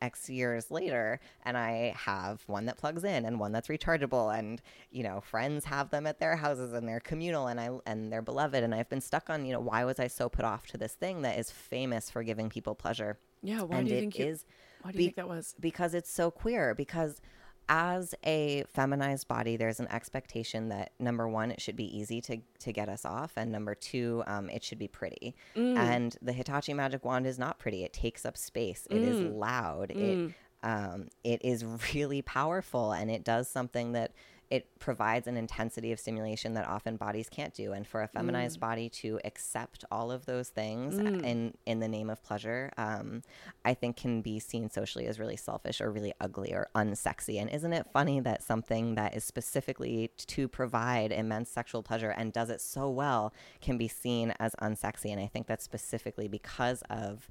X 0.00 0.28
years 0.30 0.70
later, 0.70 1.20
and 1.44 1.56
I 1.56 1.94
have 1.96 2.42
one 2.46 2.66
that 2.66 2.78
plugs 2.78 3.04
in 3.04 3.24
and 3.24 3.38
one 3.40 3.52
that's 3.52 3.68
rechargeable, 3.68 4.36
and 4.36 4.60
you 4.90 5.02
know, 5.02 5.20
friends 5.20 5.64
have 5.66 5.90
them 5.90 6.06
at 6.06 6.18
their 6.20 6.36
houses 6.36 6.72
and 6.72 6.88
they're 6.88 7.00
communal, 7.00 7.46
and 7.46 7.60
I 7.60 7.70
and 7.86 8.12
they're 8.12 8.22
beloved, 8.22 8.62
and 8.62 8.74
I've 8.74 8.88
been 8.88 9.00
stuck 9.00 9.30
on, 9.30 9.44
you 9.46 9.52
know, 9.52 9.60
why 9.60 9.84
was 9.84 9.98
I 9.98 10.06
so 10.06 10.28
put 10.28 10.44
off 10.44 10.66
to 10.68 10.78
this 10.78 10.94
thing 10.94 11.22
that 11.22 11.38
is 11.38 11.50
famous 11.50 12.10
for 12.10 12.22
giving 12.22 12.48
people 12.48 12.74
pleasure? 12.74 13.18
Yeah. 13.42 13.62
Why 13.62 13.78
and 13.78 13.88
do 13.88 13.94
you 13.94 14.00
think 14.00 14.18
you, 14.18 14.26
is 14.26 14.44
Why 14.82 14.92
do 14.92 14.96
you 14.96 14.98
be- 14.98 15.04
think 15.06 15.16
that 15.16 15.28
was? 15.28 15.54
because 15.60 15.94
it's 15.94 16.10
so 16.10 16.30
queer 16.30 16.74
because 16.74 17.20
as 17.68 18.14
a 18.24 18.64
feminized 18.72 19.28
body 19.28 19.56
there's 19.56 19.80
an 19.80 19.88
expectation 19.90 20.68
that 20.68 20.92
number 20.98 21.28
one 21.28 21.50
it 21.50 21.60
should 21.60 21.76
be 21.76 21.96
easy 21.98 22.20
to, 22.22 22.38
to 22.58 22.72
get 22.72 22.88
us 22.88 23.04
off 23.04 23.32
and 23.36 23.52
number 23.52 23.74
two 23.74 24.22
um, 24.26 24.48
it 24.50 24.64
should 24.64 24.78
be 24.78 24.88
pretty. 24.88 25.34
And 25.76 26.16
the 26.22 26.32
hitachi 26.32 26.72
magic 26.74 27.04
wand 27.04 27.26
is 27.26 27.38
not 27.38 27.58
pretty. 27.58 27.84
It 27.84 27.92
takes 27.92 28.24
up 28.24 28.36
space. 28.36 28.86
It 28.90 28.96
is 29.02 29.20
loud. 29.20 29.90
It 29.90 30.32
um, 30.62 31.08
it 31.24 31.40
is 31.44 31.64
really 31.94 32.22
powerful 32.22 32.92
and 32.92 33.10
it 33.10 33.24
does 33.24 33.48
something 33.48 33.92
that 33.92 34.12
it 34.50 34.66
provides 34.78 35.26
an 35.26 35.36
intensity 35.36 35.92
of 35.92 36.00
stimulation 36.00 36.54
that 36.54 36.66
often 36.66 36.96
bodies 36.96 37.28
can't 37.28 37.52
do. 37.52 37.72
And 37.72 37.86
for 37.86 38.02
a 38.02 38.08
feminized 38.08 38.58
body 38.60 38.88
to 38.90 39.20
accept 39.24 39.84
all 39.90 40.10
of 40.10 40.24
those 40.24 40.48
things 40.48 40.98
in 40.98 41.54
in 41.66 41.80
the 41.80 41.88
name 41.88 42.08
of 42.08 42.22
pleasure 42.22 42.70
um, 42.78 43.22
i 43.64 43.74
think 43.74 43.96
can 43.96 44.22
be 44.22 44.38
seen 44.38 44.70
socially 44.70 45.06
as 45.06 45.18
really 45.18 45.36
selfish 45.36 45.80
or 45.80 45.90
really 45.90 46.14
ugly 46.20 46.52
or 46.52 46.68
unsexy. 46.74 47.40
And 47.40 47.50
isn't 47.50 47.72
it 47.72 47.86
funny 47.92 48.20
that 48.20 48.42
something 48.42 48.94
that 48.94 49.14
is 49.14 49.24
specifically 49.24 50.10
to 50.28 50.48
provide 50.48 51.12
immense 51.12 51.50
sexual 51.50 51.82
pleasure 51.82 52.10
and 52.10 52.32
does 52.32 52.50
it 52.50 52.60
so 52.60 52.88
well 52.88 53.32
can 53.60 53.76
be 53.76 53.88
seen 53.88 54.32
as 54.38 54.54
unsexy? 54.62 55.10
And 55.10 55.20
i 55.20 55.26
think 55.26 55.46
that's 55.46 55.64
specifically 55.64 56.28
because 56.28 56.82
of 56.88 57.28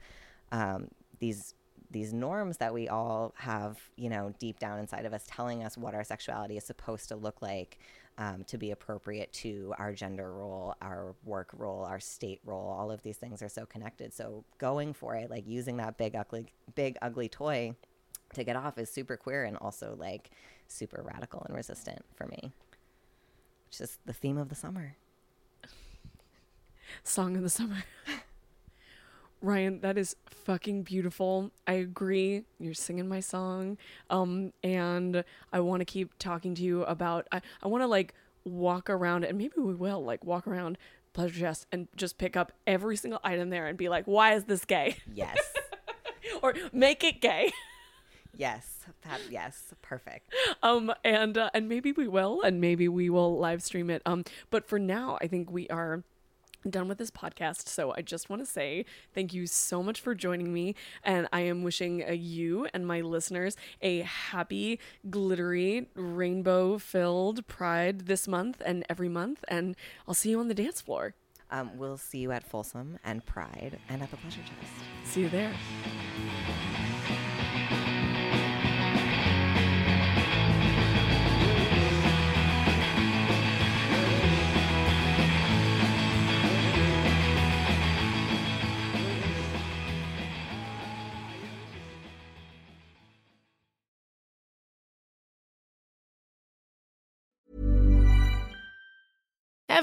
um, 0.52 0.90
these 1.20 1.56
these 1.90 2.14
norms 2.14 2.58
that 2.58 2.74
we 2.74 2.88
all 2.88 3.34
have, 3.38 3.78
you 3.96 4.10
know, 4.10 4.34
deep 4.40 4.60
down 4.60 4.80
inside 4.80 5.06
of 5.06 5.14
us, 5.14 5.24
telling 5.28 5.64
us 5.64 5.78
what 5.78 5.94
our 5.94 6.04
sexuality 6.04 6.58
is 6.58 6.66
supposed 6.66 7.08
to 7.10 7.16
look 7.16 7.42
like 7.42 7.80
um, 8.18 8.44
to 8.46 8.58
be 8.58 8.72
appropriate 8.72 9.32
to 9.32 9.74
our 9.78 9.94
gender 9.94 10.34
role, 10.34 10.76
our 10.82 11.16
work 11.24 11.50
role, 11.54 11.86
our 11.86 12.00
state 12.00 12.42
role. 12.46 12.68
All 12.68 12.92
of 12.92 13.04
these 13.04 13.18
things 13.18 13.42
are 13.42 13.50
so 13.50 13.66
connected. 13.66 14.14
So 14.14 14.44
going 14.58 14.94
for 14.94 15.16
it, 15.16 15.30
like 15.30 15.48
using 15.48 15.78
that 15.78 15.98
big 15.98 16.16
ugly, 16.16 16.48
big 16.76 16.98
ugly 17.02 17.30
toy 17.30 17.76
to 18.34 18.44
get 18.44 18.56
off, 18.56 18.78
is 18.78 18.90
super 18.90 19.16
queer 19.18 19.44
and 19.44 19.56
also 19.58 19.96
like 19.98 20.32
super 20.68 21.04
radical 21.06 21.44
and 21.48 21.56
resistant 21.56 22.04
for 22.16 22.28
me. 22.28 22.52
Which 23.70 23.82
is 23.82 24.00
the 24.06 24.14
theme 24.14 24.38
of 24.38 24.50
the 24.50 24.56
summer. 24.56 24.96
Song 27.04 27.36
of 27.36 27.44
the 27.44 27.50
summer. 27.50 27.84
Ryan, 29.42 29.82
that 29.82 29.98
is 29.98 30.16
fucking 30.26 30.84
beautiful. 30.84 31.52
I 31.68 31.74
agree. 31.74 32.44
You're 32.60 32.74
singing 32.74 33.08
my 33.08 33.20
song. 33.20 33.78
Um, 34.10 34.52
and 34.64 35.24
I 35.54 35.60
want 35.60 35.82
to 35.82 35.86
keep 35.86 36.18
talking 36.18 36.56
to 36.56 36.64
you 36.64 36.84
about 36.84 37.28
I, 37.32 37.42
I 37.62 37.68
want 37.68 37.84
to 37.84 37.88
like 37.88 38.14
walk 38.46 38.90
around 38.90 39.26
and 39.26 39.38
maybe 39.38 39.54
we 39.58 39.76
will 39.76 40.04
like 40.04 40.24
walk 40.26 40.48
around 40.48 40.78
pleasure 41.14 41.40
chest 41.40 41.68
and 41.72 41.88
just 41.96 42.18
pick 42.18 42.36
up 42.38 42.52
every 42.66 42.96
single 42.96 43.20
item 43.24 43.50
there 43.50 43.68
and 43.68 43.78
be 43.78 43.90
like, 43.90 44.06
why 44.06 44.34
is 44.34 44.46
this 44.46 44.66
gay? 44.66 44.98
Yes. 45.14 45.38
or 46.42 46.54
make 46.72 47.04
it 47.04 47.22
gay. 47.22 47.52
yes. 48.36 48.86
That, 49.04 49.20
yes. 49.30 49.74
Perfect. 49.82 50.34
um 50.64 50.92
and 51.04 51.38
uh, 51.38 51.50
and 51.54 51.68
maybe 51.70 51.92
we 51.92 52.08
will 52.08 52.42
and 52.42 52.60
maybe 52.62 52.88
we 52.88 53.10
will 53.10 53.38
live 53.38 53.62
stream 53.62 53.90
it 53.90 54.02
um 54.06 54.24
but 54.50 54.68
for 54.68 54.80
now 54.80 55.18
i 55.22 55.28
think 55.28 55.52
we 55.52 55.68
are 55.70 56.04
done 56.70 56.88
with 56.88 56.98
this 56.98 57.12
podcast 57.12 57.68
so 57.68 57.94
i 57.96 58.02
just 58.02 58.30
want 58.30 58.42
to 58.42 58.46
say 58.46 58.84
thank 59.14 59.34
you 59.34 59.48
so 59.48 59.82
much 59.82 60.02
for 60.02 60.14
joining 60.14 60.54
me 60.54 60.76
and 61.04 61.28
i 61.32 61.40
am 61.42 61.64
wishing 61.64 62.04
uh, 62.08 62.12
you 62.12 62.68
and 62.74 62.86
my 62.86 63.00
listeners 63.02 63.56
a 63.82 64.02
happy 64.02 64.80
glittery 65.10 65.88
rainbow 65.96 66.78
filled 66.78 67.46
pride 67.48 68.02
this 68.08 68.28
month 68.28 68.62
and 68.66 68.84
every 68.90 69.10
month 69.10 69.44
and 69.48 69.76
i'll 70.08 70.14
see 70.14 70.30
you 70.32 70.40
on 70.40 70.48
the 70.48 70.54
dance 70.54 70.82
floor 70.82 71.14
Um, 71.50 71.78
we'll 71.78 71.98
see 71.98 72.18
you 72.20 72.32
at 72.34 72.44
Folsom 72.44 73.00
and 73.06 73.26
Pride 73.26 73.80
and 73.88 74.02
at 74.04 74.12
the 74.12 74.18
Pleasure 74.18 74.42
Chest. 74.42 74.74
see 75.06 75.22
you 75.22 75.30
there 75.30 75.54